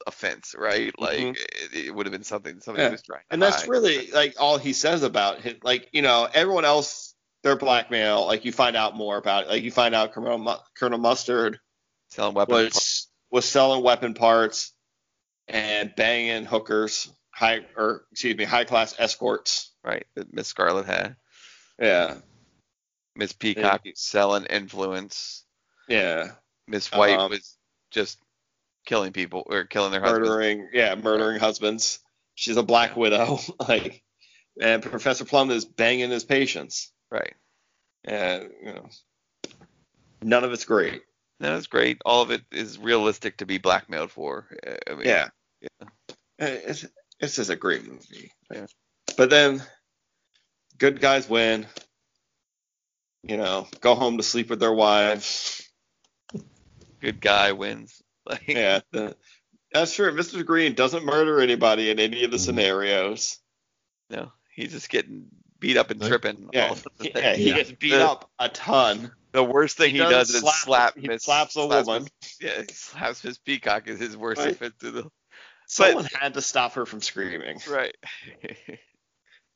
[0.06, 0.92] offense, right?
[0.98, 1.36] Like Mhm.
[1.36, 2.88] it, it would have been something something Yeah.
[2.88, 3.20] he was trying.
[3.20, 3.68] To and that's hide.
[3.68, 5.64] really like all he says about it.
[5.64, 8.24] Like, you know, everyone else, their blackmail.
[8.26, 9.48] Like, you find out more about it.
[9.50, 11.58] Like, you find out Colonel, Mu- Colonel Mustard
[12.10, 12.56] selling weapons.
[12.74, 14.72] was was selling weapon parts
[15.48, 19.72] and banging hookers, high or excuse me, high class escorts.
[19.84, 20.06] right?
[20.14, 21.16] That Miss Scarlet had.
[21.80, 22.16] Yeah,
[23.14, 25.44] Miss Peacock you- selling influence.
[25.88, 26.32] yeah,
[26.66, 27.56] Miss White Um, was
[27.90, 28.18] just
[28.86, 30.28] killing people or killing their husbands.
[30.28, 31.98] murdering, yeah, murdering husbands.
[32.34, 33.38] She's a black widow.
[33.68, 34.02] Like,
[34.60, 36.90] and Professor Plum is banging his patients.
[37.10, 37.34] Right.
[38.04, 38.88] And you know,
[40.22, 41.02] none of it's great.
[41.40, 41.98] No, that's great.
[42.06, 44.46] All of it is realistic to be blackmailed for.
[44.88, 45.28] I mean, Yeah.
[45.60, 45.88] yeah.
[46.38, 46.86] It's
[47.20, 48.32] it's just a great movie.
[48.50, 48.66] Yeah.
[49.18, 49.62] But then
[50.78, 51.66] good guys win.
[53.22, 55.68] You know, go home to sleep with their wives.
[57.00, 58.00] Good guy wins.
[58.30, 58.80] Like, Yeah.
[58.92, 59.16] the-
[59.72, 60.12] that's true.
[60.12, 60.44] Mr.
[60.44, 62.40] Green doesn't murder anybody in any of the Mhm.
[62.44, 63.38] scenarios.
[64.10, 65.26] No, he's just getting
[65.58, 66.08] beat up and Right.
[66.08, 66.48] tripping.
[66.52, 66.68] Yeah.
[66.68, 67.54] all the He, yeah, he Yeah.
[67.56, 69.12] gets beat The- up a ton.
[69.32, 70.98] The worst thing he, He does, does is slap- slap.
[70.98, 72.04] he Miss- slaps a woman.
[72.22, 74.52] Miss- yeah, he slaps Miss Peacock is his worst Right.
[74.52, 75.10] offense to the.
[75.68, 77.60] Someone had to stop her from screaming.
[77.68, 77.94] Right.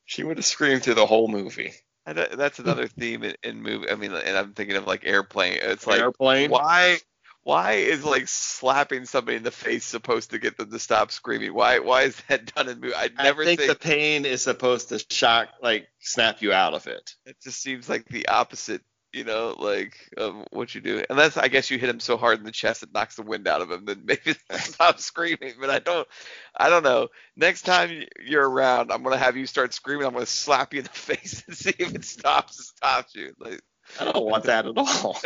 [0.05, 1.73] She would have screamed through the whole movie.
[2.05, 3.89] And that's another theme in, in movie.
[3.89, 5.59] I mean, and I'm thinking of like airplane.
[5.63, 6.51] It's like Airplane.
[6.51, 6.99] why
[7.43, 11.55] why is like slapping somebody in the face supposed to get them to stop screaming?
[11.55, 12.95] Why why is that done in movie?
[12.95, 16.75] I never I think think the pain is supposed to shock, like snap you out
[16.75, 17.15] of it.
[17.25, 18.83] it just seems like the opposite,
[19.15, 21.03] you know, like of what you do.
[21.09, 23.49] Unless I guess you hit him so hard in the chest it knocks the wind
[23.49, 25.55] out of him, then maybe stop screaming.
[25.59, 26.07] But I don't,
[26.55, 27.09] I don't know.
[27.37, 30.07] Next time you're around, I'm gonna have you start screaming.
[30.07, 32.67] I'm gonna slap you in the face and see if it stops.
[32.67, 33.33] Stops you.
[33.39, 33.63] Like
[33.99, 35.19] I don't want that at all.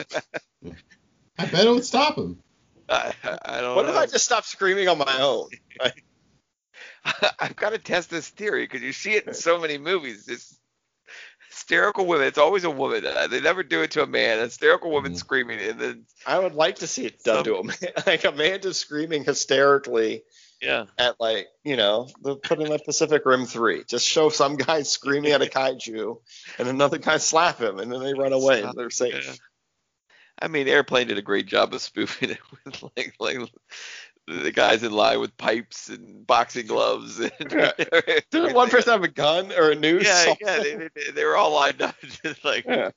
[1.39, 2.39] I bet it would stop him.
[2.89, 3.77] I, I don't know.
[3.77, 3.93] What know.
[3.93, 5.49] if I just stop screaming on my own?
[7.41, 10.29] I've got to test this theory because you see it in so many movies.
[10.29, 10.59] It's
[11.51, 12.27] hysterical women.
[12.27, 13.05] It's always a woman.
[13.07, 14.39] Uh, They never do it to a man.
[14.39, 15.19] A hysterical woman Mhm.
[15.19, 17.77] screaming, and then I would like to see it done to a man.
[18.07, 20.25] Like a man just screaming hysterically
[20.61, 23.85] yeah, at like, you know, the put in like Pacific Rim three.
[23.85, 26.21] Just show some guy screaming at a kaiju
[26.59, 29.39] and another guy slap him and then they run away and they're safe.
[30.41, 30.45] Yeah.
[30.47, 33.39] I mean, Airplane did a great job of spoofing it with like like
[34.27, 37.21] the guys in line with pipes and boxing gloves.
[37.21, 37.73] And Yeah.
[38.31, 40.07] Didn't one person have a gun or a noose?
[40.07, 42.91] Yeah, yeah, they, they, they were all lined up, just like Yeah.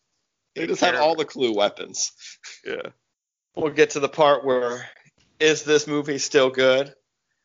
[0.55, 2.11] They just had all the clue weapons.
[2.65, 2.81] yeah.
[3.55, 4.87] We'll get to the part where
[5.39, 6.93] is this movie still good?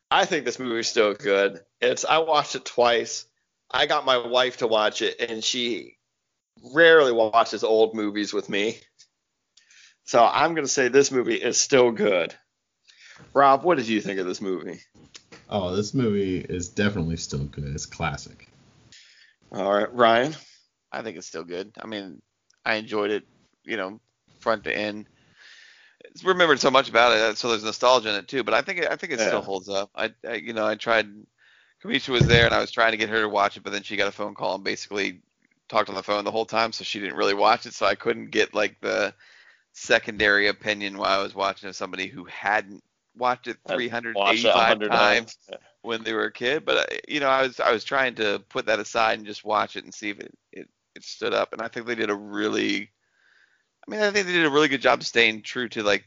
[0.09, 1.61] I think this movie is still good.
[1.81, 3.25] It's I watched it twice.
[3.69, 5.97] I got my wife to watch it and she
[6.73, 8.77] rarely watches old movies with me.
[10.05, 12.33] So I'm going to say this movie is still good.
[13.33, 14.79] Rob, what did you think of this movie?
[15.49, 17.65] Oh, this movie is definitely still good.
[17.75, 18.47] It's classic.
[19.51, 20.35] All right, Ryan.
[20.91, 21.71] I think it's still good.
[21.79, 22.21] I mean,
[22.65, 23.23] I enjoyed it,
[23.63, 23.99] you know,
[24.39, 25.07] front to end.
[26.05, 28.43] It's remembered so much about it, uh, so there's nostalgia in it too.
[28.43, 29.27] But I think I think it Yeah.
[29.27, 29.89] still holds up.
[29.95, 31.07] I, I you know I tried.
[31.83, 33.83] Kamisha was there, and I was trying to get her to watch it, but then
[33.83, 35.21] she got a phone call and basically
[35.69, 37.95] talked on the phone the whole time, so she didn't really watch it, so I
[37.95, 39.13] couldn't get like the
[39.73, 42.83] secondary opinion while I was watching of somebody who hadn't
[43.17, 45.37] watched it I'd 385 100 times
[45.81, 46.65] when they were a kid.
[46.65, 49.43] But uh, you know, I was I was trying to put that aside and just
[49.43, 52.09] watch it and see if it it, it stood up, and I think they did
[52.09, 52.89] a really,
[53.87, 56.05] I mean, I think they did a really good job staying true to like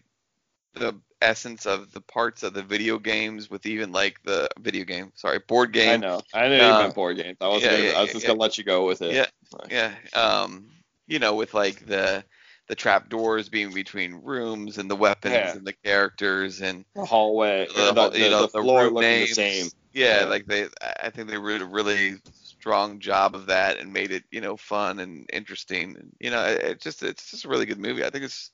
[0.74, 5.12] the essence of the parts of the video games with even like the video game,
[5.14, 5.90] sorry, board game.
[5.90, 6.22] I know.
[6.34, 7.36] I know Uh, you meant board games.
[7.40, 8.28] I was yeah, gonna, yeah, I was just yeah.
[8.28, 9.12] gonna let you go with it.
[9.14, 9.26] Yeah.
[9.70, 9.94] Yeah.
[10.14, 10.68] Um,
[11.06, 12.24] you know, with like the
[12.68, 15.54] the trap doors being between rooms and the weapons Yeah.
[15.54, 19.20] and the characters and The hallway, the, the, the, you know the the floor looking
[19.20, 19.20] names.
[19.20, 19.70] the same.
[19.92, 20.28] Yeah, Yeah.
[20.28, 24.10] like they, I I think they did a really strong job of that and made
[24.12, 25.96] it, you know, fun and interesting.
[25.96, 28.04] And you know, it, it just it's just a really good movie.
[28.04, 28.50] I think it's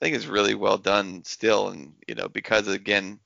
[0.00, 3.20] I think it's really well done still, and you know, because again,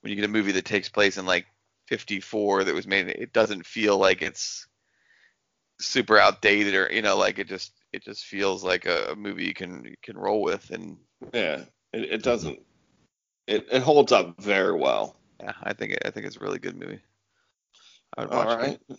[0.00, 1.46] when you get a movie that takes place in like
[1.88, 4.66] 54 that was made, it doesn't feel like it's
[5.80, 9.44] super outdated or you know, like it just it just feels like a, a movie
[9.44, 10.98] you can you can roll with, and
[11.32, 12.60] Yeah, it, it doesn't.
[13.46, 15.16] It, it holds up very well.
[15.40, 17.00] yeah, I think it, I think it's a really good movie.
[18.16, 18.80] I would All watch right.
[18.88, 18.98] it.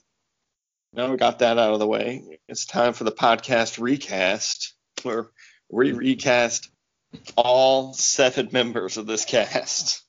[0.93, 2.39] Now we got that out of the way.
[2.47, 4.73] It's time for the podcast recast,
[5.03, 5.27] where
[5.69, 6.69] we recast
[7.35, 10.01] all seven members of this cast,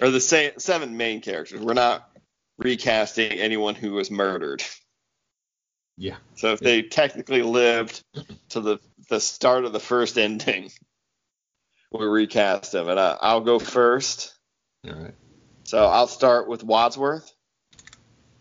[0.00, 1.60] or the seven main characters.
[1.60, 2.08] We're not
[2.58, 4.62] recasting anyone who was murdered.
[6.00, 6.16] Yeah.
[6.34, 8.02] So if they technically lived
[8.48, 8.78] to the
[9.10, 10.70] the start of the first ending,
[11.92, 12.88] we recast them.
[12.88, 14.34] And I, I'll go first.
[14.88, 15.14] All right.
[15.64, 17.30] So I'll start with Wadsworth.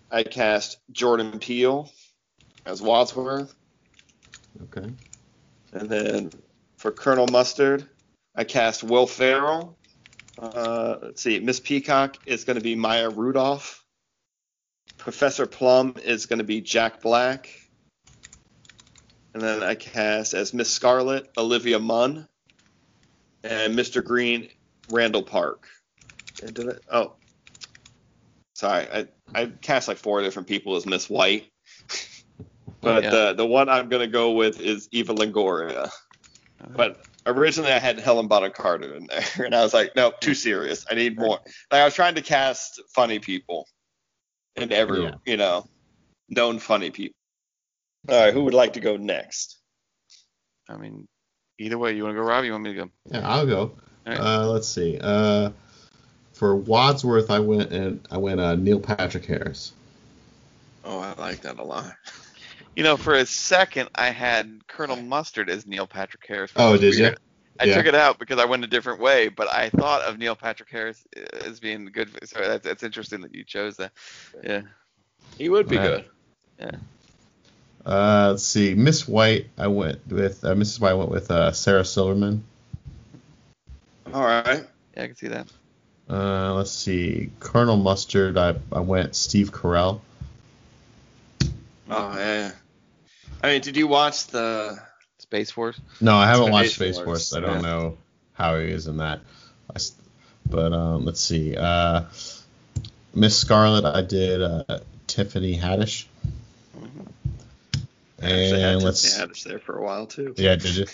[0.09, 1.91] I cast Jordan Peele
[2.65, 3.53] as Wadsworth.
[4.63, 4.89] Okay.
[5.73, 6.31] And then
[6.77, 7.85] for Colonel Mustard,
[8.35, 9.77] I cast Will Ferrell.
[10.39, 13.78] Uh, let's see, Miss Peacock is going to be Maya Rudolph.
[15.09, 17.49] Professor Plum is going to be Jack Black.
[19.33, 22.27] And then I cast as Miss Scarlet, Olivia Munn.
[23.43, 24.03] And Mr.
[24.03, 24.49] Green,
[24.91, 25.65] Randall Park.
[26.43, 26.83] And did it?
[26.91, 27.15] Oh,
[28.53, 28.87] sorry.
[28.93, 31.49] I, I cast like four different people as Miss White.
[32.81, 33.09] But Yeah.
[33.09, 35.89] the the one I'm gonna go with is Eva Longoria.
[36.77, 40.33] But originally I had Helen Bonham Carter in there, and I was like, no, too
[40.33, 40.85] serious.
[40.89, 41.39] I need more.
[41.71, 43.67] Like I was trying to cast funny people,
[44.61, 45.15] and every Yeah.
[45.25, 45.67] you know,
[46.29, 47.15] known funny people.
[48.07, 49.57] All right, who would like to go next?
[50.69, 51.07] I mean,
[51.57, 52.45] either way, you want to go, Rob?
[52.45, 52.89] You want me to go?
[53.05, 53.59] Yeah, I'll go.
[53.61, 53.71] All
[54.05, 54.19] right.
[54.19, 54.97] Uh, let's see.
[55.01, 55.51] Uh,
[56.33, 59.73] for Wadsworth, I went and I went uh, Neil Patrick Harris.
[60.85, 61.93] Oh, I like that a lot.
[62.75, 66.51] You know, for a second, I had Colonel Mustard as Neil Patrick Harris.
[66.55, 67.15] Oh, was did you?
[67.59, 67.69] Weird.
[67.69, 67.77] I Yeah.
[67.77, 70.69] took it out because I went a different way, but I thought of Neil Patrick
[70.69, 71.03] Harris
[71.45, 72.09] as being good.
[72.27, 73.91] So that's, that's interesting that you chose that.
[74.43, 74.61] Yeah.
[75.37, 76.05] He would be Right.
[76.59, 76.79] good.
[77.85, 78.75] Uh, let's see.
[78.75, 80.79] Miss White, I went with uh, Mrs.
[80.81, 80.91] White.
[80.91, 82.43] I went with uh, Sarah Silverman.
[84.13, 84.65] All right.
[84.97, 85.47] Yeah, I can see that.
[86.09, 87.29] Uh, let's see.
[87.39, 90.01] Colonel Mustard, I, I went Steve Carell.
[91.89, 92.51] Oh yeah.
[93.41, 94.77] I mean, did you watch the?
[95.19, 95.79] Space Force.
[96.01, 97.33] No, I haven't Space watched Space Force, Force.
[97.33, 97.69] I don't yeah.
[97.69, 97.97] know
[98.33, 99.21] how he is in that.
[100.49, 101.55] But um, let's see.
[101.55, 102.03] Uh,
[103.13, 106.05] Miss Scarlet, I did uh, Tiffany Haddish.
[108.19, 110.33] Had And Tiffany let's Haddish there for a while too.
[110.37, 110.85] yeah, did you?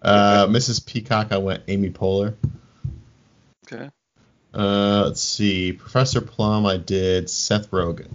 [0.00, 0.84] Uh, Mrs.
[0.86, 2.34] Peacock, I went Amy Poehler.
[3.66, 3.90] Okay.
[4.54, 5.72] Uh, let's see.
[5.72, 8.10] Professor Plum, I did Seth Rogen.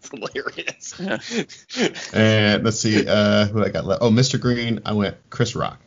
[0.00, 0.10] It's
[0.94, 0.94] hilarious.
[0.98, 1.88] Yeah.
[2.12, 3.06] And let's see.
[3.06, 4.02] Uh, who I got left?
[4.02, 4.40] Oh, Mr.
[4.40, 5.78] Green, I went Chris Rock.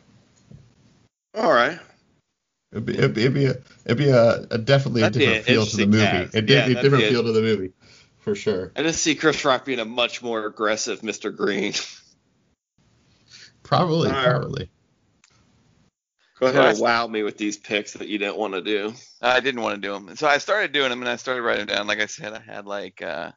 [1.34, 1.78] All right.
[2.72, 3.54] It'd be, it'd be, it'd be a,
[3.84, 6.04] it'd be a, a definitely a That'd be different an feel to the movie.
[6.04, 6.34] cast.
[6.34, 7.72] It'd Yeah, be a different be a- feel to the movie,
[8.20, 8.72] for sure.
[8.76, 11.34] I just see Chris Rock being a much more aggressive Mr.
[11.34, 11.72] Green.
[13.62, 14.24] Probably, All right.
[14.26, 14.70] probably.
[16.40, 16.82] Go ahead and Right.
[16.82, 18.92] wow me with these picks that you didn't want to do.
[19.20, 21.66] I didn't want to do them, so I started doing them, and I started writing
[21.66, 21.86] them down.
[21.86, 23.30] Like I said, I had like uh,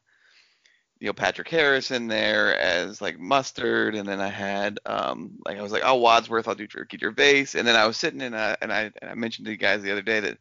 [1.05, 5.61] Neil Patrick Harris in there as like mustard, and then I had um, like I
[5.61, 8.57] was like, oh Wadsworth, I'll do Ricky Gervais, and then I was sitting in a,
[8.59, 10.39] and I and I mentioned to you guys the other day that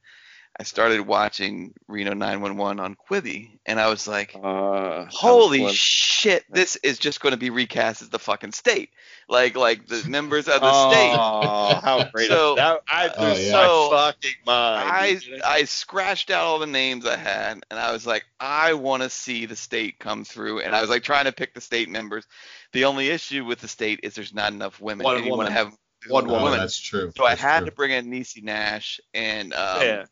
[0.59, 6.45] I started watching Reno 911 on Quibi, and I was like, Uh, holy was shit,
[6.49, 8.91] this is just going to be recast as the fucking state,
[9.29, 11.81] like like the members of the oh, state.
[11.83, 12.29] how great!
[12.29, 13.51] So- that, I Oh, yeah.
[13.51, 14.91] So, my fucking mind.
[14.93, 19.03] I I scratched out all the names I had, and I was like, I want
[19.03, 21.89] to see the state come through, and I was like trying to pick the state
[21.89, 22.27] members.
[22.73, 25.05] The only issue with the state is there's not enough women.
[25.05, 25.51] One and you woman.
[25.51, 25.73] have
[26.09, 26.59] One Oh, woman.
[26.59, 27.13] that's true.
[27.17, 27.71] So I had true.
[27.71, 30.05] to bring in Niecy Nash and um, yeah.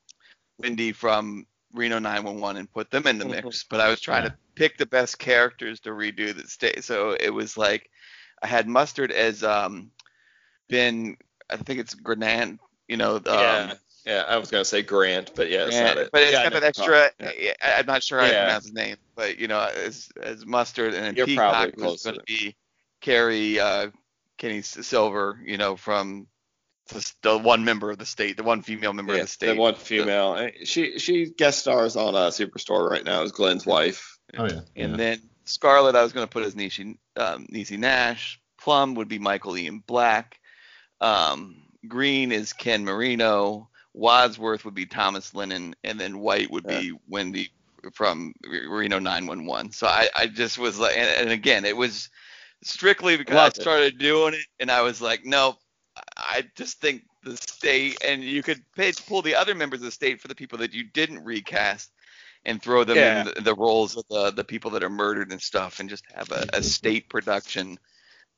[0.58, 3.64] Wendy from Reno 911 and put them in the mix.
[3.64, 6.84] But I was trying to pick the best characters to redo the state.
[6.84, 7.90] So it was like
[8.42, 9.90] I had Mustard as um
[10.68, 11.16] Ben.
[11.50, 12.60] I think it's Grenant.
[12.88, 13.16] You know.
[13.16, 13.74] Um, yeah.
[14.04, 16.10] Yeah, I was gonna say Grant, but yeah, it's Grant, not it.
[16.12, 17.10] but it's yeah, got no, that extra.
[17.20, 17.52] oh, yeah.
[17.62, 20.94] I- I'm not sure how to pronounce his name, but you know, as as Mustard
[20.94, 22.56] and then You're Peacock was going to to be
[23.00, 23.90] Kerri uh,
[24.38, 25.42] Kenney-Silver.
[25.44, 26.26] You know, from
[26.92, 29.54] the, the one member of the state, the one female member Yeah, of the state.
[29.54, 30.36] the one female.
[30.36, 34.18] eh, She she guest stars on uh, Superstore right now as Glenn's wife.
[34.36, 34.60] Oh yeah.
[34.76, 34.96] And yeah.
[34.96, 38.40] then Scarlet, I was going to put as Niecy, um, Niecy Nash.
[38.60, 40.38] Plum would be Michael Ian Black.
[41.00, 41.56] Um,
[41.88, 43.68] Green is Ken Marino.
[43.94, 47.50] Wadsworth would be Thomas Lennon, and then White would be Wendy
[47.92, 49.72] from Reno 911.
[49.72, 52.08] So I, I just was like, and, and again, it was
[52.62, 53.62] strictly because Loved I it.
[53.62, 55.56] started doing it, and I was like, no,
[56.16, 59.90] I just think the state, and you could pay, pull the other members of the
[59.90, 61.90] state for the people that you didn't recast,
[62.44, 63.20] and throw them Yeah.
[63.20, 66.04] in the, the roles of the the people that are murdered and stuff, and just
[66.14, 67.78] have a, a state production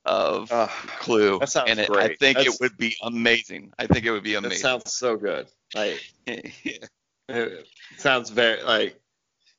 [0.05, 0.67] of Uh,
[0.99, 1.39] Clue.
[1.39, 3.73] that sounds and it, I think That's- it would be amazing.
[3.79, 4.59] I think it would be that amazing.
[4.59, 5.47] sounds so good.
[5.75, 6.53] Like and
[7.29, 9.01] it sounds very like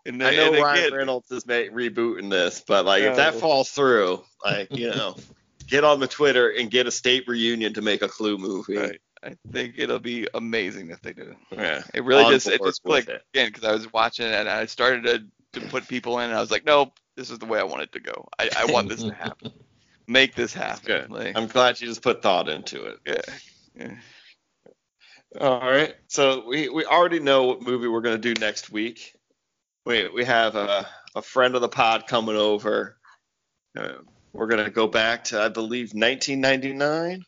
[0.05, 3.71] then, I know and Ryan again, Reynolds is rebooting this, but like if that falls
[3.71, 5.15] through, like you know,
[5.67, 8.77] get on the Twitter and get a state reunion to make a Clue movie.
[8.77, 9.01] Right.
[9.23, 11.35] I think it'll be amazing if they do.
[11.51, 11.81] Yeah.
[11.93, 13.23] It really On just it just clicked it.
[13.33, 15.03] again because I was watching it and I started
[15.53, 17.63] to, to put people in and I was like, nope, this is the way I
[17.63, 18.27] want it to go.
[18.37, 19.51] I, I want this to happen.
[20.07, 20.85] Make this happen.
[20.85, 21.09] Good.
[21.09, 22.99] Like, I'm glad you just put thought into it.
[23.07, 23.21] yeah.
[23.75, 23.95] yeah.
[25.41, 25.95] All right.
[26.07, 29.15] So we, we already know what movie we're gonna do next week.
[29.85, 32.97] We we have a, a friend of the pod coming over.
[33.77, 33.93] Uh,
[34.35, 37.25] we're gonna go back to I believe 1999,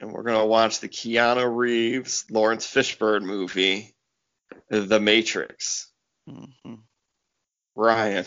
[0.00, 3.94] and we're gonna watch the Keanu Reeves Laurence Fishburne movie,
[4.68, 5.88] The Matrix.
[6.28, 6.78] Mhm.
[7.74, 8.24] Ryan.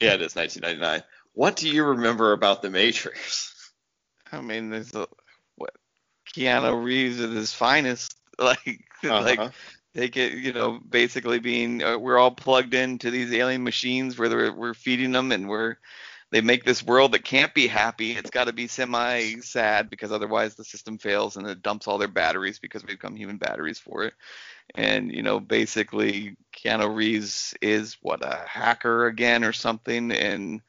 [0.00, 1.02] yeah, it is 1999.
[1.32, 3.72] What do you remember about The Matrix?
[4.32, 5.06] I mean, there's a
[5.56, 5.74] what
[6.36, 8.16] Keanu Reeves at his finest.
[8.38, 9.50] Like, like Uh-huh.
[9.94, 14.52] take it, you know, basically being uh, we're all plugged into these alien machines where
[14.52, 15.76] we're feeding them and we're
[16.30, 18.12] they make this world that can't be happy.
[18.12, 21.98] It's got to be semi sad because otherwise the system fails and it dumps all
[21.98, 24.14] their batteries because we become human batteries for it.
[24.74, 30.60] And you know, basically Keanu Reeves is what a hacker again or something and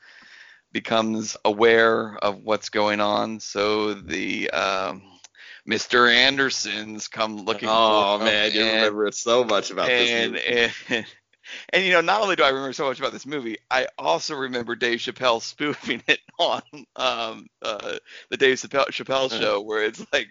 [0.71, 3.39] becomes aware of what's going on.
[3.39, 5.03] So the um,
[5.69, 6.11] Mr.
[6.11, 7.69] Andersons come looking.
[7.71, 10.73] Oh man, you and- remember so much about this movie.
[10.89, 11.05] and
[11.73, 14.35] and you know, not only do I remember so much about this movie, I also
[14.35, 16.61] remember Dave Chappelle spoofing it on
[16.95, 17.97] um, uh,
[18.29, 19.39] the Dave Chappelle, Chappelle Uh.
[19.39, 20.29] show, where it's like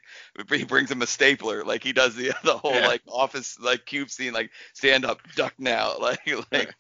[0.50, 2.86] he brings him a stapler, like he does the the whole Yeah.
[2.86, 6.20] like office like cube scene, like stand up, duck now, like
[6.52, 6.74] like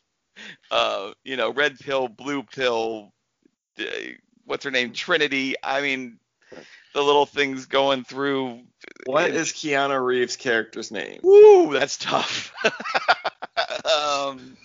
[0.70, 3.12] uh, you know, red pill, blue pill,
[3.78, 3.84] uh,
[4.44, 5.54] what's her name, Trinity.
[5.62, 6.18] I mean,
[6.94, 8.60] the little things going through.
[9.06, 11.20] What is Keanu Reeves' character's name?
[11.22, 12.52] Woo, that's tough.
[13.84, 14.56] Um,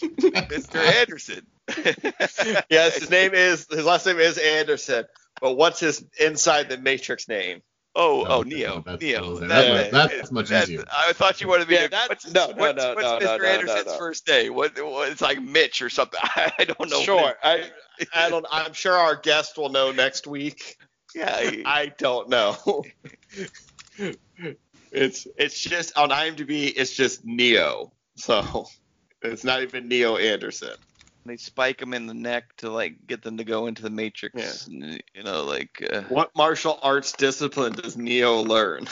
[0.00, 0.76] Mr.
[1.00, 1.46] Anderson.
[2.70, 5.04] yes, his name is his last name is Anderson.
[5.40, 7.62] But what's his inside the Matrix name?
[7.98, 9.36] Oh, oh, Oh, Neo, that's- Neo.
[9.38, 10.84] that- that- that's much easier.
[10.92, 11.88] I thought you wanted me Yeah, to.
[11.90, 13.22] that- what's, no, no, what's, no, what's no, Mr.
[13.22, 13.98] no, no, Anderson's no.
[13.98, 14.50] first day?
[14.50, 15.08] What, what?
[15.10, 16.20] It's like Mitch or something.
[16.22, 17.00] I don't know.
[17.00, 17.64] Sure, I
[18.14, 18.44] I don't.
[18.50, 20.76] I'm sure our guest will know next week.
[21.14, 21.40] Yeah.
[21.50, 22.84] he- I don't know.
[24.96, 26.72] It's it's just on IMDb.
[26.74, 27.92] It's just Neo.
[28.16, 28.66] So
[29.22, 30.70] it's not even Neo Anderson.
[31.26, 34.66] they spike him in the neck to like get them to go into the Matrix.
[34.68, 35.86] and, You know, like.
[35.92, 38.86] Uh, What martial arts discipline does Neo learn?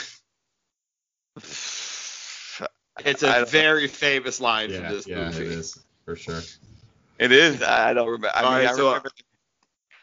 [3.05, 5.45] It's a don't- very famous line yeah, from this yeah, movie.
[5.45, 6.41] it is for sure.
[7.19, 7.61] It is.
[7.61, 8.31] I don't remember.
[8.33, 9.09] I mean, right, I so, remember.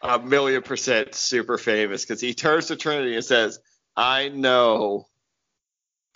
[0.01, 3.59] a million percent super famous because he turns to Trinity and says,
[3.95, 5.07] "I know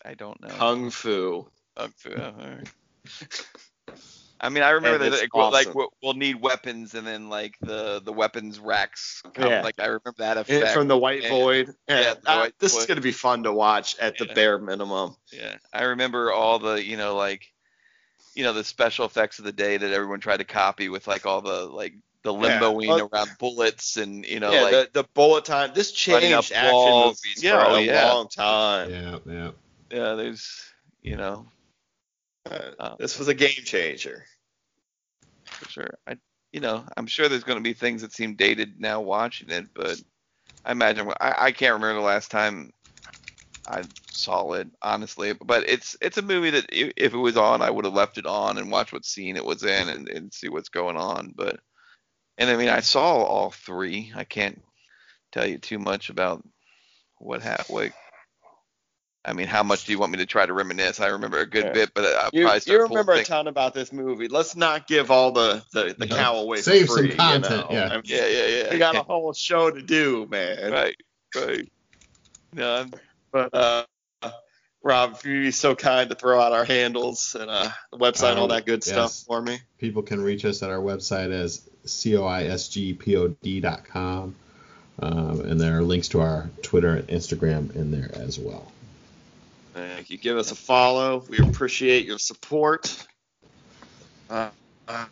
[0.07, 0.47] I don't know.
[0.49, 1.47] kung fu."
[1.77, 3.45] Kung Fu, oh, all right.
[4.39, 7.27] I mean, I remember And that like, we'll- like we'll, we'll need weapons, and then
[7.29, 9.21] like the the weapons racks.
[9.33, 9.49] Come.
[9.49, 9.61] Yeah.
[9.63, 10.73] Like I remember that And effect.
[10.75, 11.29] from the White Yeah.
[11.29, 11.75] Void.
[11.87, 14.25] Yeah, Yeah, the uh, White this is going to be fun to watch at the
[14.25, 15.15] bare minimum.
[15.31, 17.51] yeah, I remember all the you know like
[18.35, 21.25] you know the special effects of the day that everyone tried to copy with like
[21.25, 25.03] all the like the limboing Well- around bullets and you know yeah, like the, the
[25.15, 25.71] bullet time.
[25.73, 28.11] This changed action movies Yeah, for oh, a yeah.
[28.13, 28.89] long time.
[28.91, 29.51] Yeah, yeah.
[29.91, 30.61] Yeah, there's
[31.01, 31.51] you know
[32.45, 32.95] Uh, Oh.
[32.99, 34.25] this was a game changer.
[35.59, 35.89] for sure.
[36.07, 36.17] I,
[36.51, 39.67] you know, I'm sure there's going to be things that seem dated now watching it,
[39.75, 39.97] but
[40.65, 42.71] I imagine I, I can't remember the last time
[43.67, 47.69] I saw it honestly, but it's it's a movie that if it was on, I
[47.71, 50.49] would have left it on and watched what scene it was in and, and see
[50.49, 51.33] what's going on.
[51.35, 51.59] But
[52.37, 54.13] and I mean, I saw all three.
[54.15, 54.61] I can't
[55.31, 56.43] tell you too much about
[57.19, 57.93] what happened.
[59.27, 61.01] I mean, how much do you want me to try to reminisce?
[61.01, 61.73] I remember a good Yeah.
[61.73, 64.29] bit, but I'll You, probably you remember a ton about this movie.
[64.29, 66.15] Let's not give all the, the, the Yeah.
[66.15, 67.67] cow away Save for some content, you know?
[67.71, 67.89] yeah.
[67.91, 68.71] I mean, Yeah, yeah, yeah.
[68.71, 70.71] We got a whole show to do, man.
[70.71, 70.95] right,
[71.35, 71.69] right.
[72.53, 72.85] No,
[73.31, 73.83] But uh,
[74.81, 78.29] Rob, if you'd be so kind to throw out our handles and uh, the website
[78.31, 78.93] and all Um, that good yes.
[78.93, 79.59] stuff for me.
[79.77, 81.67] People can reach us at our website as
[82.97, 84.35] coisgpod.com.
[84.99, 88.71] Um, and there are links to our Twitter and Instagram in there as well.
[89.77, 90.17] Thank you.
[90.17, 91.23] Give us a follow.
[91.29, 93.05] We appreciate your support.
[94.27, 94.49] Uh,
[94.87, 95.05] uh,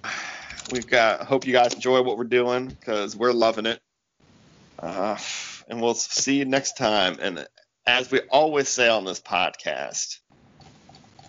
[0.71, 1.21] we've got.
[1.21, 3.79] Hope you guys enjoy what we're doing because we're loving it.
[4.79, 5.17] Uh,
[5.69, 7.17] and we'll see you next time.
[7.21, 7.45] And
[7.85, 10.17] as we always say on this podcast,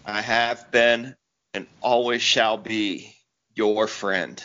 [0.06, 1.14] I have been
[1.52, 3.14] and always shall be
[3.54, 4.42] your friend.